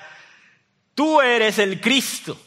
[0.94, 2.40] Tú eres el Cristo,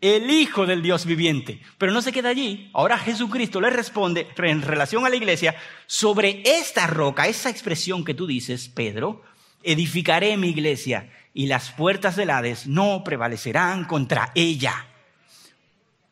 [0.00, 1.60] el Hijo del Dios viviente.
[1.76, 2.70] Pero no se queda allí.
[2.72, 8.14] Ahora Jesucristo le responde en relación a la iglesia, sobre esta roca, esa expresión que
[8.14, 9.22] tú dices, Pedro,
[9.64, 14.86] edificaré mi iglesia y las puertas del Hades no prevalecerán contra ella.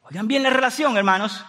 [0.03, 1.45] Oigan bien la relación, hermanos.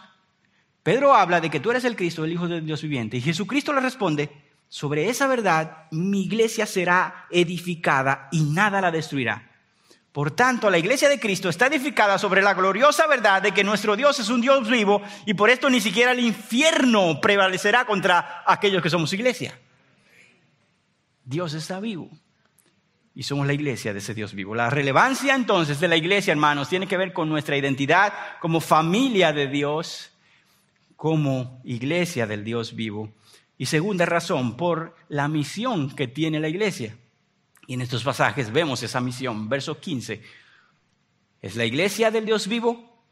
[0.87, 3.73] Pedro habla de que tú eres el Cristo, el Hijo del Dios viviente, y Jesucristo
[3.73, 4.29] le responde,
[4.69, 9.51] sobre esa verdad mi iglesia será edificada y nada la destruirá.
[10.13, 13.97] Por tanto, la iglesia de Cristo está edificada sobre la gloriosa verdad de que nuestro
[13.97, 18.81] Dios es un Dios vivo y por esto ni siquiera el infierno prevalecerá contra aquellos
[18.81, 19.59] que somos iglesia.
[21.25, 22.09] Dios está vivo
[23.13, 24.55] y somos la iglesia de ese Dios vivo.
[24.55, 29.33] La relevancia entonces de la iglesia, hermanos, tiene que ver con nuestra identidad como familia
[29.33, 30.13] de Dios,
[30.97, 33.13] como iglesia del Dios vivo.
[33.57, 36.97] Y segunda razón, por la misión que tiene la iglesia.
[37.65, 39.47] Y en estos pasajes vemos esa misión.
[39.47, 40.21] Verso 15.
[41.41, 43.03] Es la iglesia del Dios vivo,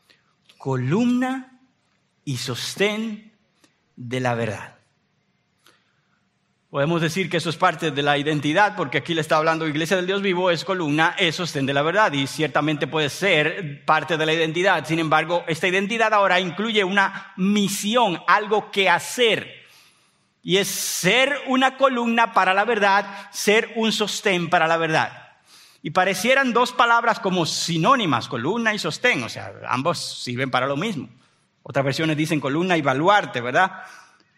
[0.58, 1.62] columna
[2.26, 3.32] y sostén
[3.96, 4.75] de la verdad.
[6.70, 9.96] Podemos decir que eso es parte de la identidad, porque aquí le está hablando Iglesia
[9.96, 14.18] del Dios vivo, es columna, es sostén de la verdad, y ciertamente puede ser parte
[14.18, 14.86] de la identidad.
[14.86, 19.64] Sin embargo, esta identidad ahora incluye una misión, algo que hacer.
[20.42, 25.26] Y es ser una columna para la verdad, ser un sostén para la verdad.
[25.82, 30.76] Y parecieran dos palabras como sinónimas, columna y sostén, o sea, ambos sirven para lo
[30.76, 31.10] mismo.
[31.62, 33.72] Otras versiones dicen columna y baluarte, ¿verdad?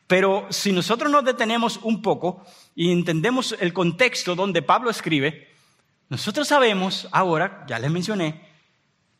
[0.07, 5.49] Pero si nosotros nos detenemos un poco y entendemos el contexto donde Pablo escribe,
[6.09, 8.47] nosotros sabemos ahora, ya les mencioné,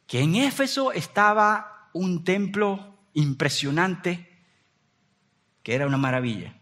[0.07, 4.27] que en Éfeso estaba un templo impresionante
[5.61, 6.55] que era una maravilla.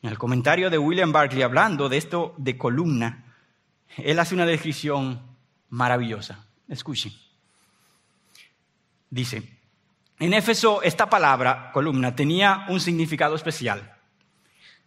[0.00, 3.34] En el comentario de William Barclay hablando de esto de columna,
[3.98, 5.20] él hace una descripción
[5.68, 6.46] maravillosa.
[6.68, 7.12] Escuchen.
[9.10, 9.53] Dice,
[10.18, 13.96] en Éfeso esta palabra, columna, tenía un significado especial.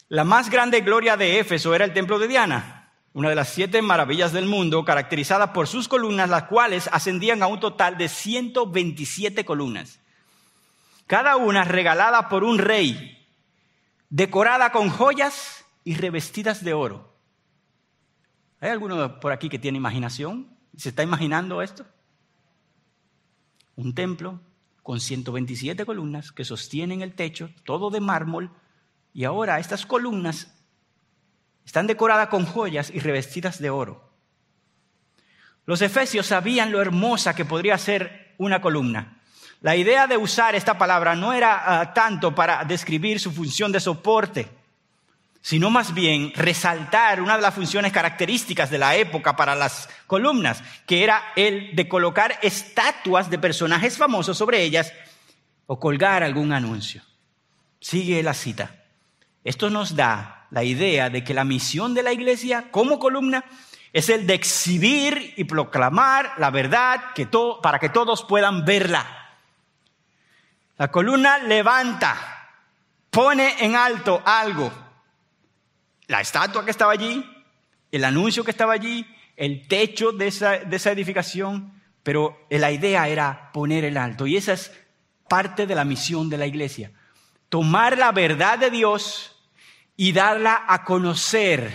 [0.07, 3.82] La más grande gloria de Éfeso era el templo de Diana, una de las siete
[3.82, 9.43] maravillas del mundo, caracterizada por sus columnas, las cuales ascendían a un total de 127
[9.43, 9.99] columnas,
[11.07, 13.28] cada una regalada por un rey
[14.09, 17.13] decorada con joyas y revestidas de oro.
[18.61, 20.47] ¿Hay alguno por aquí que tiene imaginación?
[20.78, 21.86] ¿Se está imaginando esto?
[23.75, 24.39] Un templo
[24.88, 28.51] con 127 columnas que sostienen el techo, todo de mármol,
[29.13, 30.55] y ahora estas columnas
[31.65, 34.13] están decoradas con joyas y revestidas de oro.
[35.65, 39.21] Los efesios sabían lo hermosa que podría ser una columna.
[39.59, 43.81] La idea de usar esta palabra no era ah, tanto para describir su función de
[43.81, 44.47] soporte,
[45.47, 50.61] sino más bien resaltar una de las funciones características de la época para las columnas,
[50.85, 54.91] que era el de colocar estatuas de personajes famosos sobre ellas
[55.65, 57.01] o colgar algún anuncio.
[57.79, 58.75] Sigue la cita.
[59.45, 63.45] Esto nos da la idea de que la misión de la iglesia como columna
[63.93, 67.13] es el de exhibir y proclamar la verdad
[67.63, 69.07] para que todos puedan verla.
[70.77, 72.49] La columna levanta,
[73.09, 74.86] pone en alto algo.
[76.07, 77.25] La estatua que estaba allí,
[77.91, 79.05] el anuncio que estaba allí,
[79.35, 84.25] el techo de esa, edificación, pero la idea era poner el alto.
[84.25, 84.71] Y esa es
[85.29, 86.91] parte de la misión de la iglesia.
[87.49, 89.35] Tomar la verdad de Dios
[89.95, 91.71] y darla a conocer.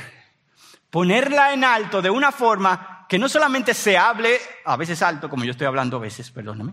[0.90, 5.44] Ponerla en alto de una forma que no solamente se hable, a veces alto, como
[5.44, 6.72] yo estoy hablando a veces, perdóname,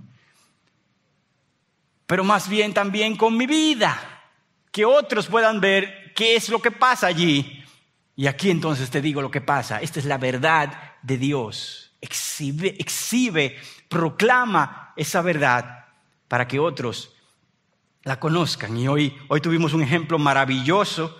[2.05, 4.23] pero más bien también con mi vida,
[4.71, 7.63] que otros puedan ver qué es lo que pasa allí.
[8.17, 9.79] Y aquí entonces te digo lo que pasa.
[9.79, 11.93] Esta es la verdad de Dios.
[12.01, 13.57] Exhibe, exhibe
[13.87, 15.85] proclama esa verdad
[16.27, 17.15] para que otros
[18.03, 18.75] la conozcan.
[18.75, 21.17] Y hoy, hoy tuvimos un ejemplo maravilloso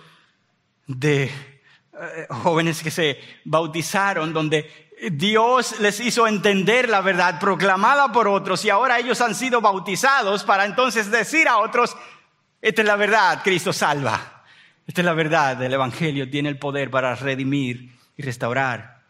[0.86, 8.28] de eh, jóvenes que se bautizaron, donde Dios les hizo entender la verdad proclamada por
[8.28, 11.96] otros y ahora ellos han sido bautizados para entonces decir a otros,
[12.60, 14.39] esta es la verdad, Cristo salva.
[14.86, 19.02] Esta es la verdad, el Evangelio tiene el poder para redimir y restaurar.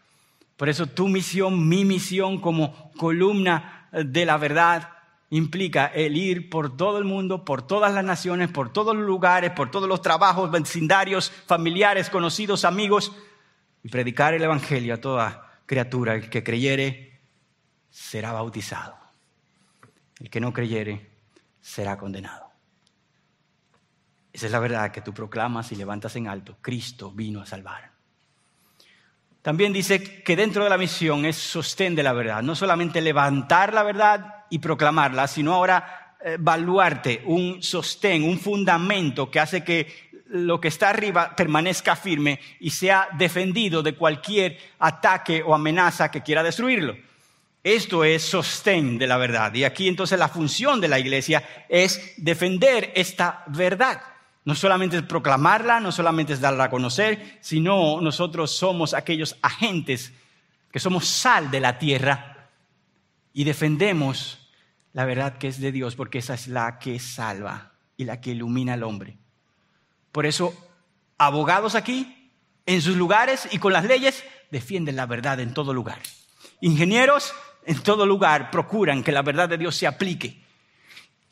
[0.57, 4.91] Por eso tu misión, mi misión como columna de la verdad
[5.31, 9.53] implica el ir por todo el mundo, por todas las naciones, por todos los lugares,
[9.53, 13.13] por todos los trabajos, vecindarios, familiares, conocidos, amigos,
[13.83, 16.15] y predicar el Evangelio a toda criatura.
[16.15, 17.21] El que creyere
[17.89, 18.97] será bautizado.
[20.19, 21.11] El que no creyere
[21.61, 22.50] será condenado.
[24.33, 26.57] Esa es la verdad que tú proclamas y levantas en alto.
[26.61, 27.91] Cristo vino a salvar.
[29.43, 32.43] También dice que dentro de la misión es sostén de la verdad.
[32.43, 39.31] No solamente levantar la verdad y proclamarla, sino ahora eh, evaluarte un sostén, un fundamento
[39.31, 45.43] que hace que lo que está arriba permanezca firme y sea defendido de cualquier ataque
[45.43, 46.97] o amenaza que quiera destruirlo.
[47.63, 49.53] Esto es sostén de la verdad.
[49.55, 54.01] Y aquí entonces la función de la iglesia es defender esta verdad.
[54.45, 60.13] No solamente es proclamarla, no solamente es darla a conocer, sino nosotros somos aquellos agentes
[60.71, 62.49] que somos sal de la tierra
[63.33, 64.51] y defendemos
[64.93, 68.31] la verdad que es de Dios, porque esa es la que salva y la que
[68.31, 69.19] ilumina al hombre.
[70.11, 70.55] Por eso,
[71.19, 72.33] abogados aquí,
[72.67, 75.99] en sus lugares y con las leyes, defienden la verdad en todo lugar.
[76.61, 77.33] Ingenieros
[77.65, 80.40] en todo lugar procuran que la verdad de Dios se aplique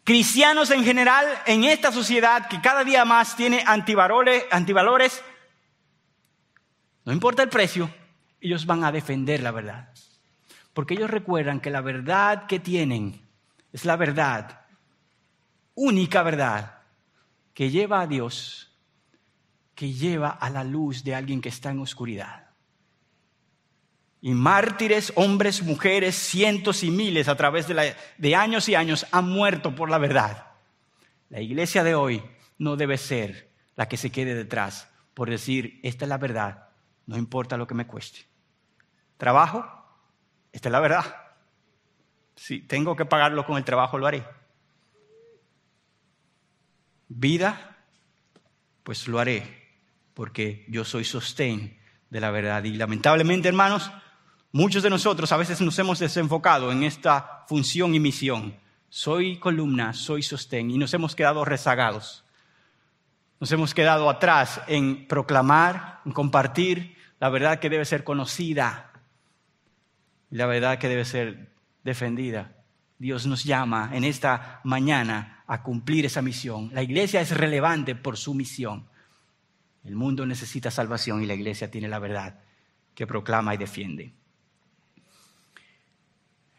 [0.08, 5.22] cristianos en general en esta sociedad que cada día más tiene antivalores, antivalores,
[7.04, 7.90] no importa el precio,
[8.40, 9.92] ellos van a defender la verdad.
[10.72, 13.20] Porque ellos recuerdan que la verdad que tienen
[13.70, 14.62] es la verdad,
[15.74, 16.78] única verdad,
[17.52, 18.74] que lleva a Dios,
[19.74, 22.47] que lleva a la luz de alguien que está en oscuridad.
[24.20, 29.28] Y mártires, hombres, mujeres, cientos y miles a través de, de, años y años han
[29.28, 30.46] muerto por la verdad.
[31.28, 32.22] La iglesia de hoy
[32.58, 34.88] no debe ser la que se quede detrás
[35.18, 36.68] por decir, esta es la verdad,
[37.06, 38.20] no importa lo que me cueste.
[39.16, 39.68] Trabajo,
[40.52, 41.12] esta es la verdad.
[42.36, 44.24] Si tengo que pagarlo con el trabajo, lo haré.
[47.08, 47.78] Vida,
[48.84, 49.80] pues lo haré,
[50.14, 52.62] porque yo soy sostén de la verdad.
[52.62, 53.90] Y lamentablemente, hermanos,
[54.52, 58.56] Muchos de nosotros a veces nos hemos desenfocado en esta función y misión.
[58.88, 62.24] Soy columna, soy sostén y nos hemos quedado rezagados.
[63.40, 68.90] Nos hemos quedado atrás en proclamar, en compartir la verdad que debe ser conocida,
[70.30, 71.52] la verdad que debe ser
[71.84, 72.56] defendida.
[72.98, 76.70] Dios nos llama en esta mañana a cumplir esa misión.
[76.72, 78.88] La iglesia es relevante por su misión.
[79.84, 82.40] El mundo necesita salvación y la iglesia tiene la verdad
[82.94, 84.17] que proclama y defiende.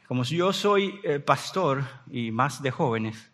[0.09, 3.29] Como yo soy eh, pastor y más de jóvenes,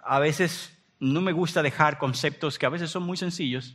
[0.00, 3.74] a veces no me gusta dejar conceptos que a veces son muy sencillos,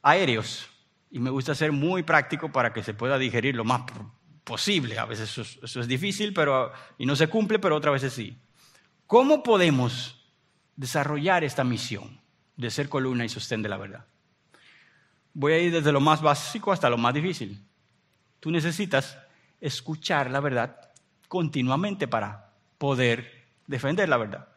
[0.00, 0.68] aéreos,
[1.10, 3.82] y me gusta ser muy práctico para que se pueda digerir lo más
[4.44, 4.96] posible.
[5.00, 8.38] A veces eso, es difícil pero, y no se cumple, pero otras veces sí.
[9.08, 10.24] ¿Cómo podemos
[10.76, 12.20] desarrollar esta misión
[12.56, 14.06] de ser columna y sostén de la verdad?
[15.34, 17.60] Voy a ir desde lo más básico hasta lo más difícil.
[18.38, 19.18] Tú necesitas
[19.60, 20.76] escuchar la verdad
[21.28, 24.48] continuamente para poder defender la verdad.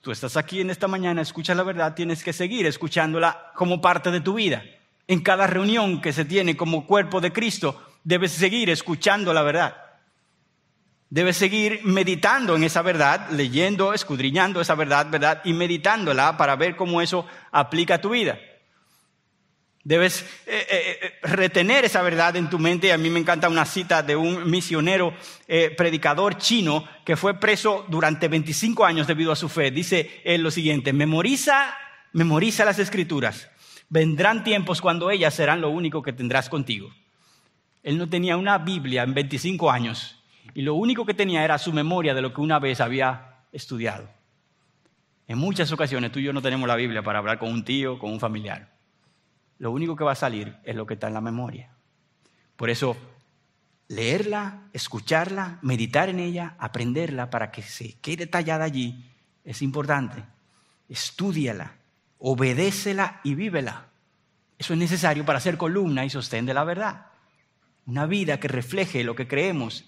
[0.00, 4.10] Tú estás aquí en esta mañana, escuchas la verdad, tienes que seguir escuchándola como parte
[4.10, 4.62] de tu vida.
[5.06, 9.76] En cada reunión que se tiene como cuerpo de Cristo, debes seguir escuchando la verdad.
[11.10, 16.76] Debes seguir meditando en esa verdad, leyendo, escudriñando esa verdad, verdad, y meditándola para ver
[16.76, 18.38] cómo eso aplica a tu vida.
[19.88, 22.92] Debes eh, eh, eh, retener esa verdad en tu mente.
[22.92, 25.14] A mí me encanta una cita de un misionero
[25.78, 29.70] predicador chino que fue preso durante 25 años debido a su fe.
[29.70, 31.74] Dice lo siguiente, memoriza,
[32.12, 33.50] memoriza las escrituras.
[33.88, 36.90] Vendrán tiempos cuando ellas serán lo único que tendrás contigo.
[37.82, 40.22] Él no tenía una Biblia en 25 años
[40.52, 44.06] y lo único que tenía era su memoria de lo que una vez había estudiado.
[45.26, 47.98] En muchas ocasiones tú y yo no tenemos la Biblia para hablar con un tío,
[47.98, 48.77] con un familiar
[49.58, 51.70] lo único que va a salir es lo que está en la memoria.
[52.56, 52.96] Por eso,
[53.88, 59.04] leerla, escucharla, meditar en ella, aprenderla para que se quede tallada allí
[59.44, 60.24] es importante.
[60.88, 61.72] Estúdiala,
[62.18, 63.86] obedécela y vívela.
[64.58, 67.06] Eso es necesario para ser columna y sostén de la verdad.
[67.86, 69.86] Una vida que refleje lo que creemos.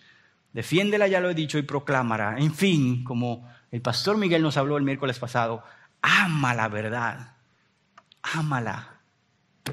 [0.52, 2.36] Defiéndela, ya lo he dicho, y proclámala.
[2.38, 5.62] En fin, como el pastor Miguel nos habló el miércoles pasado,
[6.00, 7.34] ama la verdad.
[8.22, 8.99] Ámala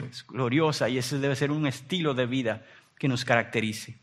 [0.09, 2.65] es gloriosa y ese debe ser un estilo de vida
[2.97, 3.97] que nos caracterice.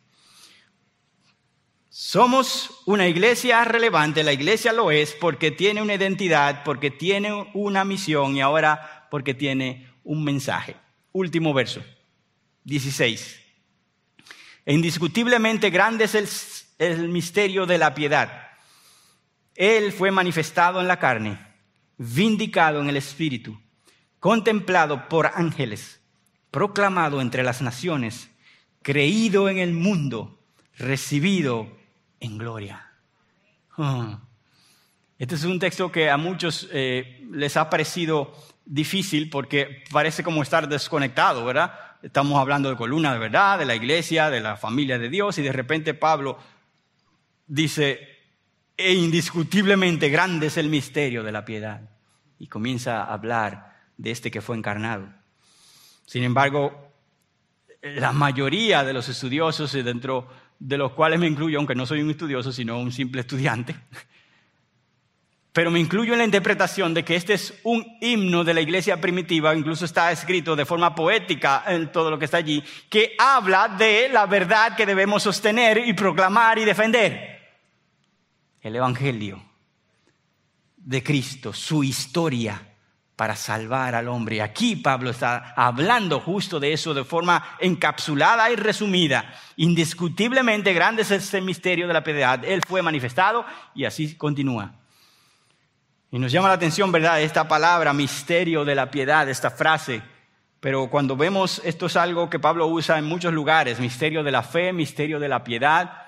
[1.88, 7.84] Somos una iglesia relevante, la iglesia lo es porque tiene una identidad, porque tiene una
[7.84, 10.74] misión y ahora porque tiene un mensaje.
[11.12, 11.84] Último verso,
[12.64, 13.40] 16.
[14.66, 16.28] E indiscutiblemente grande es el,
[16.78, 18.48] el misterio de la piedad.
[19.54, 21.38] Él fue manifestado en la carne,
[21.96, 23.56] vindicado en el espíritu,
[24.24, 26.00] contemplado por ángeles,
[26.50, 28.30] proclamado entre las naciones,
[28.80, 30.40] creído en el mundo,
[30.78, 31.68] recibido
[32.20, 32.90] en gloria.
[33.76, 34.20] Ah.
[35.18, 38.32] Este es un texto que a muchos eh, les ha parecido
[38.64, 41.74] difícil porque parece como estar desconectado, ¿verdad?
[42.02, 45.42] Estamos hablando de columna de verdad, de la iglesia, de la familia de Dios, y
[45.42, 46.38] de repente Pablo
[47.46, 48.00] dice,
[48.74, 51.82] e indiscutiblemente grande es el misterio de la piedad.
[52.38, 55.08] Y comienza a hablar de este que fue encarnado.
[56.06, 56.92] Sin embargo,
[57.82, 60.28] la mayoría de los estudiosos dentro
[60.58, 63.76] de los cuales me incluyo, aunque no soy un estudioso, sino un simple estudiante.
[65.52, 69.00] Pero me incluyo en la interpretación de que este es un himno de la iglesia
[69.00, 73.68] primitiva, incluso está escrito de forma poética en todo lo que está allí, que habla
[73.68, 77.40] de la verdad que debemos sostener y proclamar y defender.
[78.60, 79.40] El Evangelio
[80.76, 82.73] de Cristo, su historia
[83.16, 84.42] para salvar al hombre.
[84.42, 89.32] Aquí Pablo está hablando justo de eso de forma encapsulada y resumida.
[89.56, 92.44] Indiscutiblemente grande es este misterio de la piedad.
[92.44, 93.44] Él fue manifestado
[93.74, 94.72] y así continúa.
[96.10, 100.02] Y nos llama la atención, ¿verdad?, esta palabra, misterio de la piedad, esta frase.
[100.60, 104.42] Pero cuando vemos, esto es algo que Pablo usa en muchos lugares, misterio de la
[104.42, 106.04] fe, misterio de la piedad.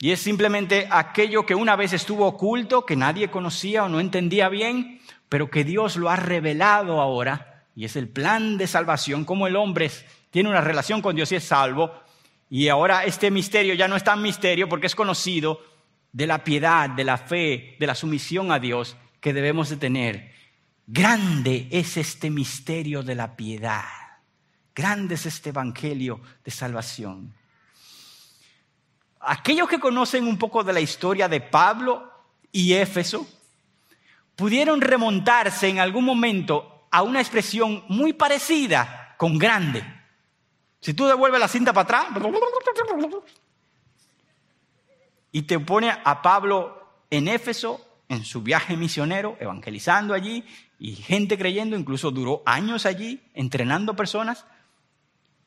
[0.00, 4.48] Y es simplemente aquello que una vez estuvo oculto, que nadie conocía o no entendía
[4.48, 4.99] bien,
[5.30, 9.56] pero que Dios lo ha revelado ahora, y es el plan de salvación, como el
[9.56, 9.90] hombre
[10.30, 11.94] tiene una relación con Dios y es salvo,
[12.50, 15.62] y ahora este misterio ya no es tan misterio porque es conocido
[16.12, 20.32] de la piedad, de la fe, de la sumisión a Dios que debemos de tener.
[20.84, 23.84] Grande es este misterio de la piedad.
[24.74, 27.32] Grande es este evangelio de salvación.
[29.20, 32.10] Aquellos que conocen un poco de la historia de Pablo
[32.50, 33.28] y Éfeso,
[34.40, 39.84] pudieron remontarse en algún momento a una expresión muy parecida con grande.
[40.80, 42.06] Si tú devuelves la cinta para atrás
[45.30, 50.42] y te pone a Pablo en Éfeso, en su viaje misionero, evangelizando allí,
[50.78, 54.46] y gente creyendo, incluso duró años allí, entrenando personas.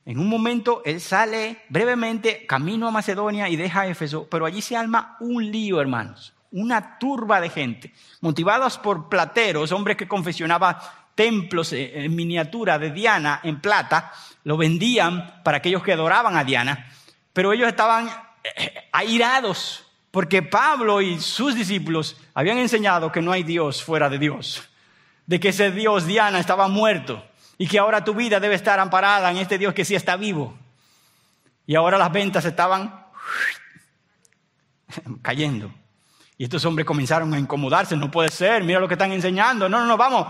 [0.06, 4.78] En un momento él sale brevemente camino a Macedonia y deja Éfeso, pero allí se
[4.78, 10.78] alma un lío, hermanos una turba de gente, motivados por plateros, hombres que confesionaban
[11.16, 14.12] templos en miniatura de Diana en plata,
[14.44, 16.92] lo vendían para aquellos que adoraban a Diana,
[17.34, 18.10] pero ellos estaban
[18.44, 24.20] eh, airados porque Pablo y sus discípulos habían enseñado que no hay Dios fuera de
[24.20, 24.70] Dios,
[25.26, 27.26] de que ese Dios Diana estaba muerto
[27.58, 30.56] y que ahora tu vida debe estar amparada en este Dios que sí está vivo.
[31.66, 33.08] Y ahora las ventas estaban
[35.24, 35.74] cayendo.
[36.44, 39.80] Y estos hombres comenzaron a incomodarse, no puede ser, mira lo que están enseñando, no,
[39.80, 40.28] no, no, vamos.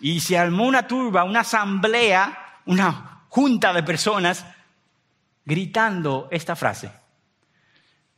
[0.00, 4.44] Y se armó una turba, una asamblea, una junta de personas
[5.46, 6.92] gritando esta frase.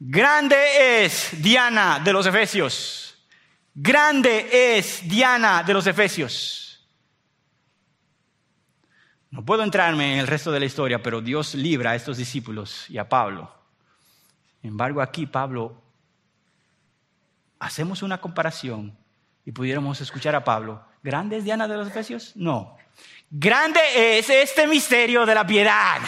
[0.01, 3.17] Grande es Diana de los Efesios.
[3.73, 6.85] Grande es Diana de los Efesios.
[9.31, 12.91] No puedo entrarme en el resto de la historia, pero Dios libra a estos discípulos
[12.91, 13.49] y a Pablo.
[14.61, 15.85] Sin embargo, aquí Pablo
[17.59, 18.97] hacemos una comparación
[19.45, 22.33] y pudiéramos escuchar a Pablo, ¿grande es Diana de los Efesios?
[22.37, 22.77] No.
[23.31, 23.81] Grande
[24.19, 26.01] es este misterio de la piedad.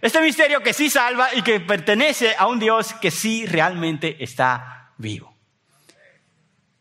[0.00, 4.92] Este misterio que sí salva y que pertenece a un Dios que sí realmente está
[4.98, 5.32] vivo.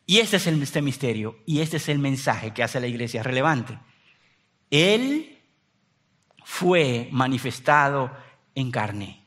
[0.06, 3.24] Y este es el, este misterio y este es el mensaje que hace la iglesia
[3.24, 3.78] relevante.
[4.70, 5.40] Él
[6.44, 8.12] fue manifestado
[8.56, 9.21] en carne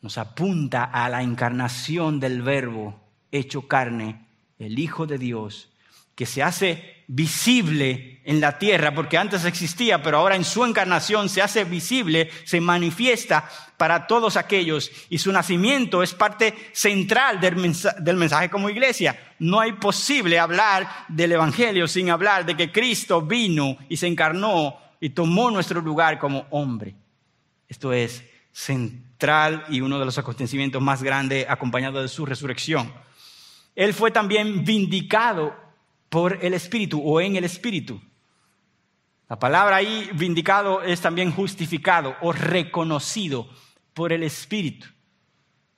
[0.00, 3.00] nos apunta a la encarnación del verbo
[3.32, 4.26] hecho carne,
[4.58, 5.70] el Hijo de Dios,
[6.14, 11.28] que se hace visible en la tierra, porque antes existía, pero ahora en su encarnación
[11.28, 18.16] se hace visible, se manifiesta para todos aquellos, y su nacimiento es parte central del
[18.16, 19.18] mensaje, como iglesia.
[19.38, 24.76] No hay posible hablar del Evangelio sin hablar de que Cristo vino y se encarnó
[25.00, 26.94] y tomó nuestro lugar como hombre.
[27.68, 29.07] Esto es central
[29.68, 32.92] y uno de los acontecimientos más grandes acompañado de su resurrección.
[33.74, 35.56] Él fue también vindicado
[36.08, 38.00] por el Espíritu o en el Espíritu.
[39.28, 43.48] La palabra ahí vindicado es también justificado o reconocido
[43.92, 44.86] por el Espíritu.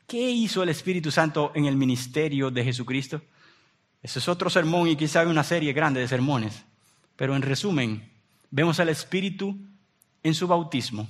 [0.06, 3.22] ¿Qué hizo el Espíritu Santo en el ministerio de Jesucristo?
[4.02, 6.64] Ese es otro sermón y quizá una serie grande de sermones.
[7.16, 8.10] Pero en resumen,
[8.50, 9.56] vemos al Espíritu
[10.22, 11.08] en su bautismo,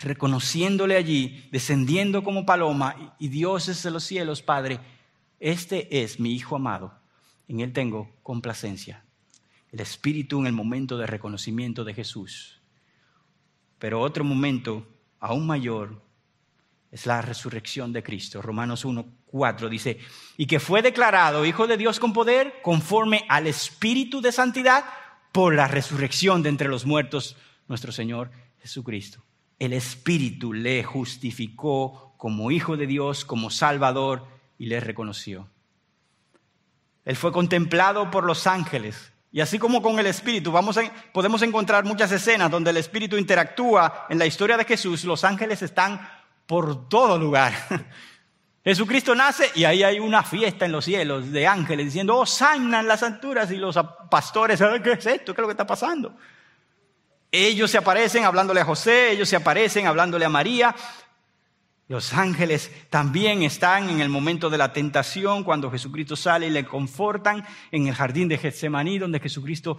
[0.00, 4.80] reconociéndole allí, descendiendo como paloma, y Dios es de los cielos, Padre,
[5.40, 6.98] este es mi Hijo amado,
[7.48, 9.04] en Él tengo complacencia.
[9.72, 12.60] El Espíritu en el momento de reconocimiento de Jesús.
[13.78, 14.86] Pero otro momento
[15.20, 16.02] aún mayor
[16.90, 18.40] es la resurrección de Cristo.
[18.40, 19.98] Romanos 1, 4 dice,
[20.36, 24.84] y que fue declarado Hijo de Dios con poder conforme al Espíritu de Santidad
[25.32, 27.36] por la resurrección de entre los muertos,
[27.68, 28.30] nuestro Señor
[28.60, 29.25] Jesucristo.
[29.58, 34.26] El Espíritu le justificó como Hijo de Dios, como Salvador,
[34.58, 35.48] y le reconoció.
[37.04, 39.12] Él fue contemplado por los ángeles.
[39.32, 40.78] Y así como con el Espíritu, vamos
[41.12, 45.04] podemos encontrar muchas escenas donde el Espíritu interactúa en la historia de Jesús.
[45.04, 46.08] Los ángeles están
[46.46, 47.52] por todo lugar.
[48.64, 52.88] Jesucristo nace y ahí hay una fiesta en los cielos de ángeles diciendo, oh, sanan
[52.88, 53.78] las alturas y los
[54.10, 55.32] pastores, ¿qué es esto?
[55.32, 56.16] ¿Qué es lo que está pasando?
[57.30, 60.74] Ellos se aparecen hablándole a José, ellos se aparecen hablándole a María.
[61.88, 66.64] Los ángeles también están en el momento de la tentación, cuando Jesucristo sale y le
[66.64, 69.78] confortan en el jardín de Getsemaní, donde Jesucristo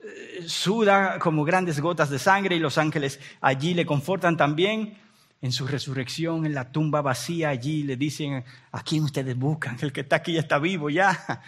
[0.00, 4.98] eh, suda como grandes gotas de sangre y los ángeles allí le confortan también
[5.40, 9.76] en su resurrección, en la tumba vacía, allí le dicen, ¿a quién ustedes buscan?
[9.80, 11.42] El que está aquí ya está vivo ya.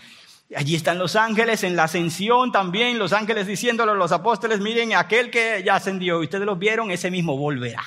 [0.55, 4.95] Allí están los ángeles, en la ascensión también, los ángeles diciéndole a los apóstoles, miren,
[4.95, 7.83] aquel que ya ascendió, y ustedes lo vieron, ese mismo volverá.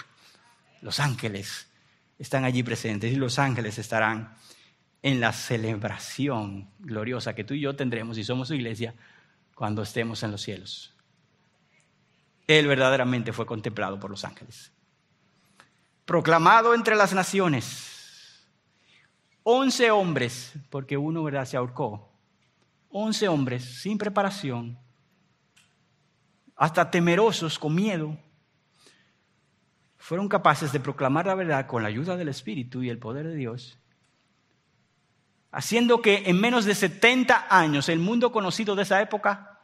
[0.82, 1.70] Los ángeles
[2.18, 4.36] están allí presentes y los ángeles estarán
[5.02, 8.94] en la celebración gloriosa que tú y yo tendremos, si somos su iglesia,
[9.56, 10.94] cuando estemos en los cielos.
[12.48, 14.74] Él verdaderamente fue contemplado por los ángeles
[16.10, 18.44] proclamado entre las naciones.
[19.44, 21.46] Once hombres, porque uno ¿verdad?
[21.46, 22.09] se ahorcó.
[22.90, 24.78] Once hombres sin preparación,
[26.56, 28.18] hasta temerosos, con miedo,
[29.98, 33.36] fueron capaces de proclamar la verdad con la ayuda del Espíritu y el poder de
[33.36, 33.78] Dios,
[35.52, 39.62] haciendo que en menos de 70 años el mundo conocido de esa época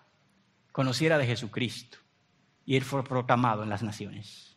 [0.72, 1.98] conociera de Jesucristo
[2.66, 4.56] y él fue proclamado en las naciones.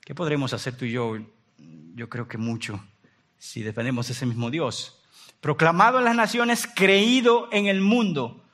[0.00, 1.16] ¿Qué podremos hacer tú y yo?
[1.94, 2.82] Yo creo que mucho,
[3.38, 5.01] si dependemos de ese mismo Dios.
[5.42, 8.44] Proclamado en las naciones, creído en el mundo.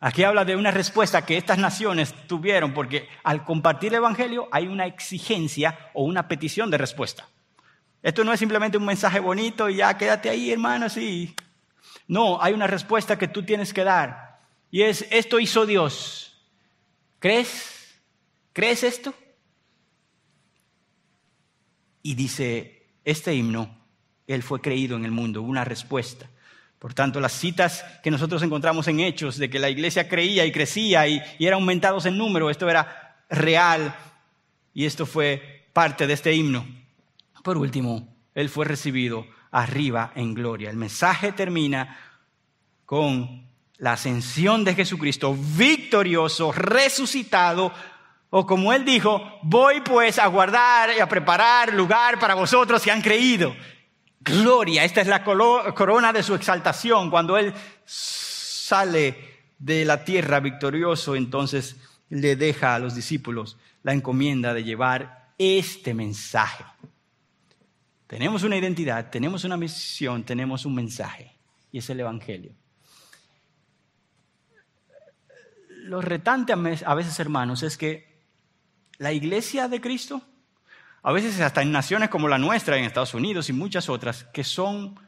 [0.00, 4.66] Aquí habla de una respuesta que estas naciones tuvieron, porque al compartir el Evangelio hay
[4.66, 7.28] una exigencia o una petición de respuesta.
[8.02, 11.36] Esto no es simplemente un mensaje bonito y ya quédate ahí, hermano, sí.
[12.08, 14.40] No, hay una respuesta que tú tienes que dar.
[14.70, 16.42] Y es, esto hizo Dios.
[17.18, 18.00] ¿Crees?
[18.54, 19.12] ¿Crees esto?
[22.02, 23.81] Y dice, este himno,
[24.34, 26.28] Él fue creído en el mundo, una respuesta.
[26.78, 30.52] Por tanto, las citas que nosotros encontramos en Hechos de que la iglesia creía y
[30.52, 33.94] crecía y, y eran aumentados en número, esto era real
[34.74, 36.66] y esto fue parte de este himno.
[37.42, 40.70] Por último, Él fue recibido arriba en gloria.
[40.70, 41.98] El mensaje termina
[42.84, 43.46] con
[43.78, 47.72] la ascensión de Jesucristo, victorioso, resucitado,
[48.30, 52.90] o como él dijo, voy pues a guardar y a preparar lugar para vosotros que
[52.90, 53.54] han creído.
[54.24, 57.10] Gloria, esta es la corona de su exaltación.
[57.10, 57.52] Cuando él
[57.84, 59.16] sale
[59.58, 61.76] de la tierra victorioso, entonces
[62.08, 66.64] le deja a los discípulos la encomienda de llevar este mensaje.
[68.06, 71.34] Tenemos una identidad, tenemos una misión, tenemos un mensaje,
[71.72, 72.52] y es el Evangelio.
[75.84, 78.22] Lo retante a veces, hermanos, es que
[78.98, 80.22] la iglesia de Cristo,
[81.02, 84.44] a veces hasta en naciones como la nuestra, en Estados Unidos y muchas otras, que
[84.44, 84.98] son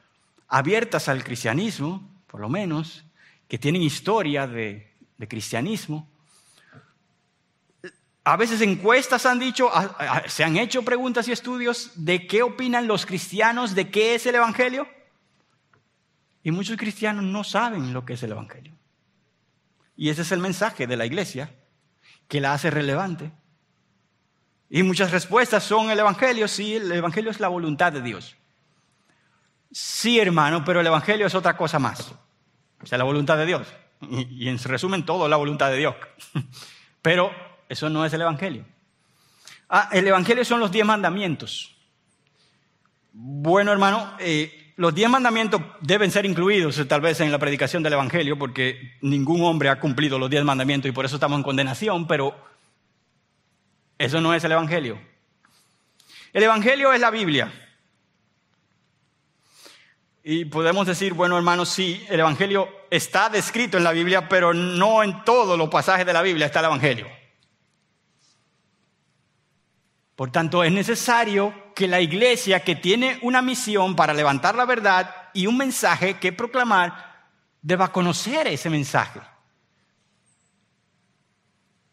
[0.49, 3.05] abiertas al cristianismo, por lo menos,
[3.49, 4.93] que tienen historia de,
[5.29, 6.11] cristianismo,
[8.25, 9.71] a veces encuestas han dicho,
[10.27, 14.35] se han hecho preguntas y estudios de qué opinan los cristianos de qué es el
[14.35, 14.87] Evangelio.
[16.43, 18.75] Y muchos cristianos no saben lo que es el Evangelio.
[19.97, 21.55] Y ese es el mensaje de la iglesia
[22.29, 23.33] que la hace relevante.
[24.75, 28.35] Y muchas respuestas son el Evangelio, sí, el Evangelio es la voluntad de Dios.
[29.71, 32.13] Sí, hermano, pero el Evangelio es otra cosa más.
[32.83, 33.69] O sea, la voluntad de Dios.
[34.11, 35.95] Y, en resumen todo la voluntad de Dios.
[37.03, 37.31] Pero
[37.69, 38.65] eso no es el Evangelio.
[39.69, 41.77] Ah, el Evangelio son los diez mandamientos.
[43.13, 47.93] Bueno, hermano, eh, los diez mandamientos deben ser incluidos tal vez en la predicación del
[47.93, 52.09] Evangelio, porque ningún hombre ha cumplido los diez mandamientos y por eso estamos en condenación,
[52.09, 52.35] pero
[53.99, 55.01] eso no es el Evangelio.
[56.33, 57.53] El Evangelio es la Biblia.
[60.23, 65.03] Y podemos decir, bueno hermanos, sí, el Evangelio está descrito en la Biblia, pero no
[65.03, 67.07] en todos los pasajes de la Biblia está el Evangelio.
[70.17, 75.31] Por tanto, es necesario que la iglesia que tiene una misión para levantar la verdad
[75.35, 77.27] y un mensaje que proclamar,
[77.61, 79.21] deba conocer ese mensaje.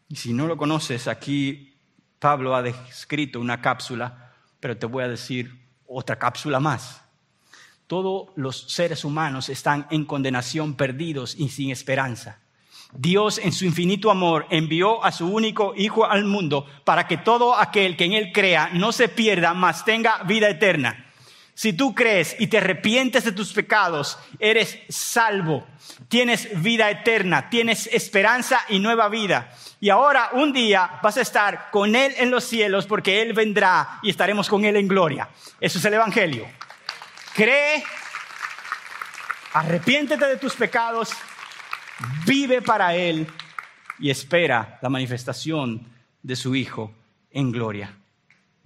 [0.08, 1.71] Y si no lo conoces, aquí
[2.22, 7.02] Pablo ha descrito una cápsula, pero te voy a decir otra cápsula más
[7.92, 12.38] todos los seres humanos están en condenación, perdidos y sin esperanza.
[12.94, 17.54] Dios en su infinito amor envió a su único Hijo al mundo para que todo
[17.54, 21.11] aquel que en Él crea no se pierda, mas tenga vida eterna.
[21.54, 25.66] Si tú crees y te arrepientes de tus pecados, eres salvo,
[26.08, 29.54] tienes vida eterna, tienes esperanza y nueva vida.
[29.78, 33.98] Y ahora un día vas a estar con Él en los cielos porque Él vendrá
[34.02, 35.28] y estaremos con Él en gloria.
[35.60, 36.48] Eso es el Evangelio.
[37.34, 37.84] Cree,
[39.52, 41.10] arrepiéntete de tus pecados,
[42.24, 43.26] vive para Él
[43.98, 45.86] y espera la manifestación
[46.22, 46.94] de su Hijo
[47.30, 47.94] en gloria.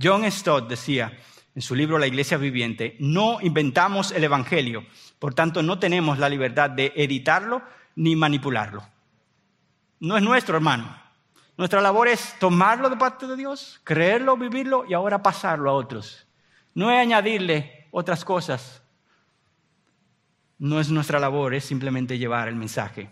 [0.01, 1.13] John Stott decía
[1.57, 4.85] en su libro La Iglesia Viviente, no inventamos el Evangelio,
[5.19, 7.63] por tanto no tenemos la libertad de editarlo
[7.95, 8.87] ni manipularlo.
[9.99, 10.95] No es nuestro, hermano.
[11.57, 16.27] Nuestra labor es tomarlo de parte de Dios, creerlo, vivirlo y ahora pasarlo a otros.
[16.75, 18.83] No es añadirle otras cosas.
[20.59, 23.09] No es nuestra labor, es simplemente llevar el mensaje.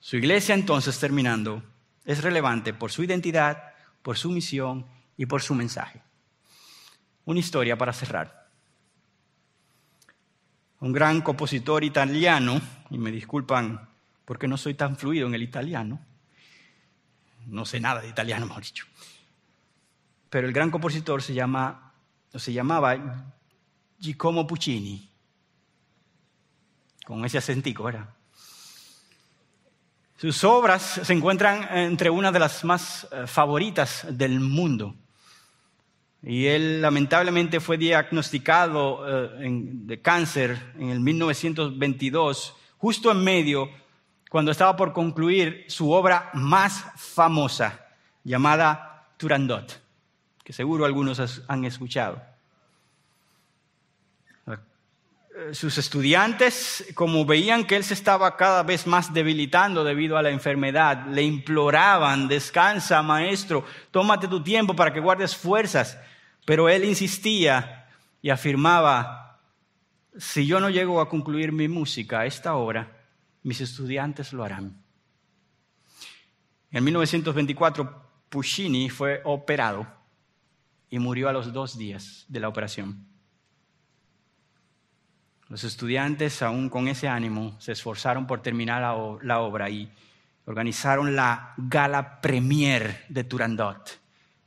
[0.00, 1.62] Su iglesia entonces, terminando,
[2.04, 3.72] es relevante por su identidad,
[4.02, 4.84] por su misión
[5.16, 6.02] y por su mensaje.
[7.28, 8.48] Una historia para cerrar.
[10.80, 12.58] Un gran compositor italiano,
[12.88, 13.86] y me disculpan
[14.24, 16.00] porque no soy tan fluido en el italiano,
[17.48, 18.86] no sé nada de italiano, mejor dicho,
[20.30, 21.92] pero el gran compositor se llama
[22.34, 23.30] se llamaba
[23.98, 25.10] Giacomo Puccini,
[27.04, 28.08] con ese acentico, ¿verdad?
[30.16, 34.94] Sus obras se encuentran entre una de las más eh, favoritas del mundo.
[36.22, 43.70] Y él lamentablemente fue diagnosticado eh, de cáncer en el 1922, justo en medio,
[44.30, 47.86] cuando estaba por concluir su obra más famosa,
[48.24, 49.88] llamada Turandot
[50.48, 52.22] que seguro algunos han escuchado.
[55.52, 60.30] Sus estudiantes, como veían que él se estaba cada vez más debilitando debido a la
[60.30, 65.96] enfermedad, le imploraban, descansa, maestro, tómate tu tiempo para que guardes fuerzas.
[66.44, 67.86] Pero él insistía
[68.20, 69.38] y afirmaba,
[70.16, 72.96] si yo no llego a concluir mi música a esta hora,
[73.42, 74.82] mis estudiantes lo harán.
[76.70, 79.86] En 1924, Puccini fue operado
[80.90, 83.06] y murió a los dos días de la operación.
[85.48, 88.82] Los estudiantes, aún con ese ánimo, se esforzaron por terminar
[89.22, 89.90] la, obra y
[90.44, 93.98] organizaron la gala premier de Turandot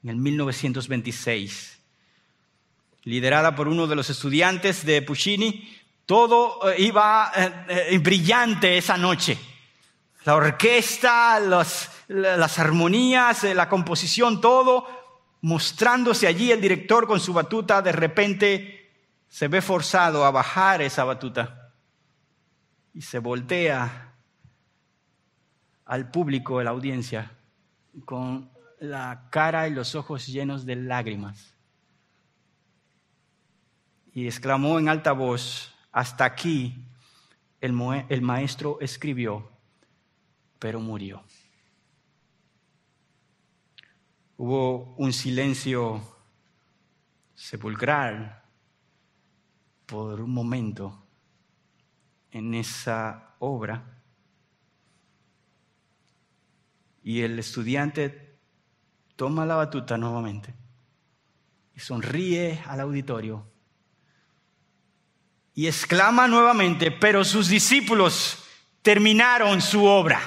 [0.03, 1.79] en el 1926.
[3.05, 5.75] Liderada por uno de los estudiantes de Puccini,
[6.05, 9.39] todo eh, iba eh, eh, brillante esa noche.
[10.25, 14.85] La orquesta, las armonías, la composición, todo
[15.41, 18.80] mostrándose allí el director con su batuta, de repente
[19.31, 21.73] se ve forzado a bajar esa batuta
[22.93, 24.13] y se voltea
[25.85, 27.31] al público de la audiencia
[28.03, 28.51] con
[28.81, 31.55] la cara y los ojos llenos de lágrimas.
[34.11, 36.85] Y exclamó en alta voz, hasta aquí
[37.61, 37.73] el,
[38.09, 39.49] el maestro escribió,
[40.59, 41.23] pero murió.
[44.35, 46.01] Hubo un silencio
[47.33, 48.40] sepulcral
[49.91, 51.05] por un momento
[52.31, 53.83] en esa obra.
[57.03, 58.37] Y el estudiante
[59.17, 60.53] toma la batuta nuevamente
[61.75, 63.45] y sonríe al auditorio
[65.53, 68.45] y exclama nuevamente, pero sus discípulos
[68.81, 70.21] terminaron su obra.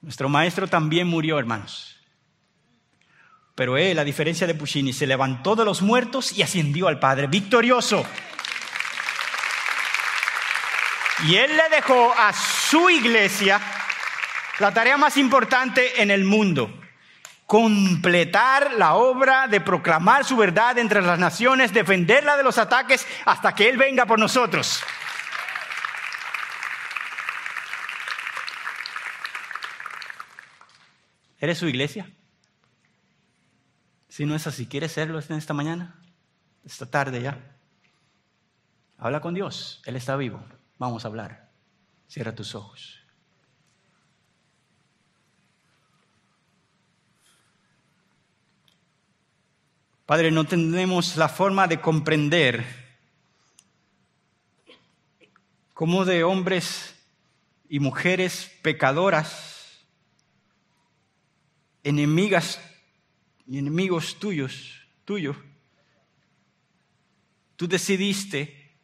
[0.00, 2.01] Nuestro maestro también murió, hermanos.
[3.62, 7.28] Pero él, a diferencia de Puccini, se levantó de los muertos y ascendió al Padre,
[7.28, 8.04] victorioso.
[11.28, 13.60] Y él le dejó a su iglesia
[14.58, 16.76] la tarea más importante en el mundo.
[17.46, 23.54] completar la obra de proclamar su verdad entre las naciones, defenderla de los ataques hasta
[23.54, 24.82] que Él venga por nosotros.
[31.38, 32.10] ¿Eres su iglesia?
[34.12, 35.98] Si no es así, ¿quieres serlo en esta mañana?
[36.66, 37.56] Esta tarde ya.
[38.98, 40.44] Habla con Dios, Él está vivo.
[40.76, 41.50] Vamos a hablar.
[42.08, 43.00] Cierra tus ojos.
[50.04, 52.66] Padre, no tenemos la forma de comprender
[55.72, 56.94] cómo de hombres
[57.66, 59.86] y mujeres pecadoras,
[61.82, 62.60] enemigas
[63.46, 65.36] y enemigos tuyos, tuyos,
[67.56, 68.76] tú decidiste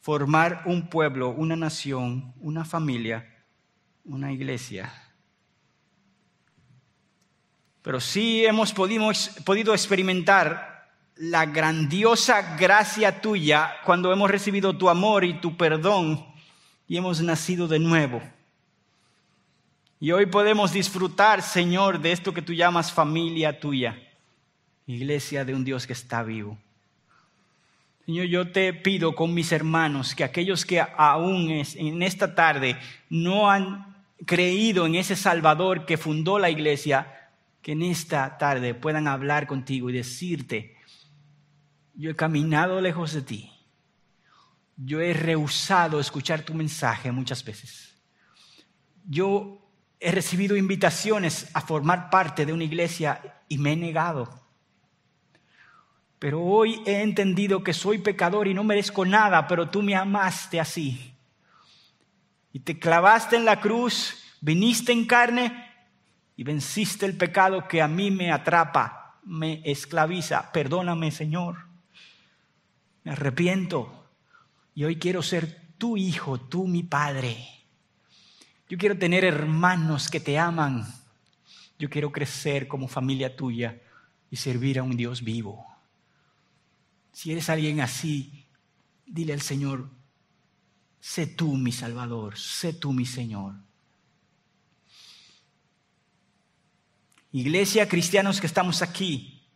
[0.00, 3.44] formar un pueblo, una nación, una familia,
[4.04, 4.92] una iglesia
[7.88, 15.40] pero sí hemos podido, experimentar la grandiosa gracia tuya cuando hemos recibido tu amor y
[15.40, 16.22] tu perdón
[16.86, 18.20] y hemos nacido de nuevo.
[20.00, 24.00] Y hoy podemos disfrutar, Señor, de esto que tú llamas familia tuya,
[24.86, 26.56] iglesia de un Dios que está vivo.
[28.06, 32.78] Señor, yo te pido con mis hermanos que aquellos que aún en esta tarde
[33.10, 37.30] no han creído en ese Salvador que fundó la iglesia,
[37.60, 40.76] que en esta tarde puedan hablar contigo y decirte,
[41.94, 43.52] yo he caminado lejos de ti,
[44.76, 47.96] yo he rehusado escuchar tu mensaje muchas veces,
[49.04, 49.57] yo
[50.00, 54.48] he recibido invitaciones a formar parte de una iglesia y me he negado.
[56.18, 60.60] Pero hoy he entendido que soy pecador y no merezco nada, pero tú me amaste
[60.60, 61.14] así.
[62.52, 65.66] Y te clavaste en la cruz, viniste en carne
[66.36, 70.50] y venciste el pecado que a mí me atrapa, me esclaviza.
[70.52, 71.66] Perdóname, Señor.
[73.04, 74.10] Me arrepiento
[74.74, 77.57] y hoy quiero ser tu hijo, tú mi padre.
[78.68, 80.86] Yo quiero tener hermanos que te aman.
[81.78, 83.80] Yo quiero crecer como familia tuya
[84.30, 85.66] y servir a un Dios vivo.
[87.12, 88.46] Si eres alguien así,
[89.06, 89.88] dile al Señor,
[91.00, 93.54] sé tú mi Salvador, sé tú mi Señor.
[97.32, 99.46] Iglesia, cristianos que estamos aquí,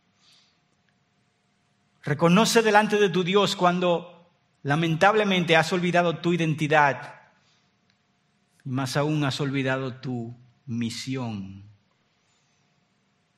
[2.03, 4.31] reconoce delante de tu Dios cuando
[4.63, 7.22] lamentablemente has olvidado tu identidad
[8.63, 10.35] más aún has olvidado tu
[10.65, 11.63] misión.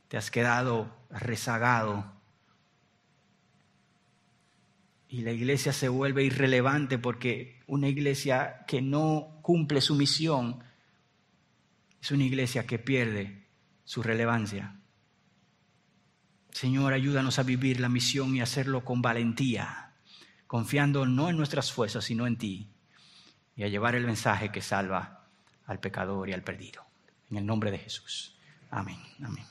[0.07, 2.15] Te has quedado rezagado
[5.07, 10.63] y la iglesia se vuelve irrelevante porque una iglesia que no cumple su misión
[12.01, 13.47] es una iglesia que pierde
[13.84, 14.80] su relevancia.
[16.51, 19.93] Señor, ayúdanos a vivir la misión y hacerlo con valentía,
[20.47, 22.74] confiando no en nuestras fuerzas, sino en ti,
[23.55, 25.25] y a llevar el mensaje que salva
[25.65, 26.83] al pecador y al perdido.
[27.29, 28.35] En el nombre de Jesús.
[28.69, 28.97] Amén.
[29.23, 29.45] Amén.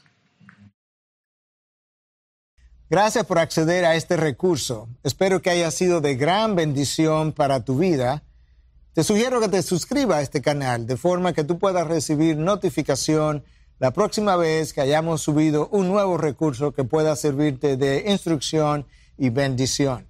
[2.91, 4.89] Gracias por acceder a este recurso.
[5.03, 8.23] Espero que haya sido de gran bendición para tu vida.
[8.93, 13.43] Te sugiero que te suscribas a este canal de forma que tú puedas recibir notificación
[13.79, 18.87] la próxima vez que hayamos subido un nuevo recurso que pueda servirte de instrucción
[19.19, 20.07] y bendición.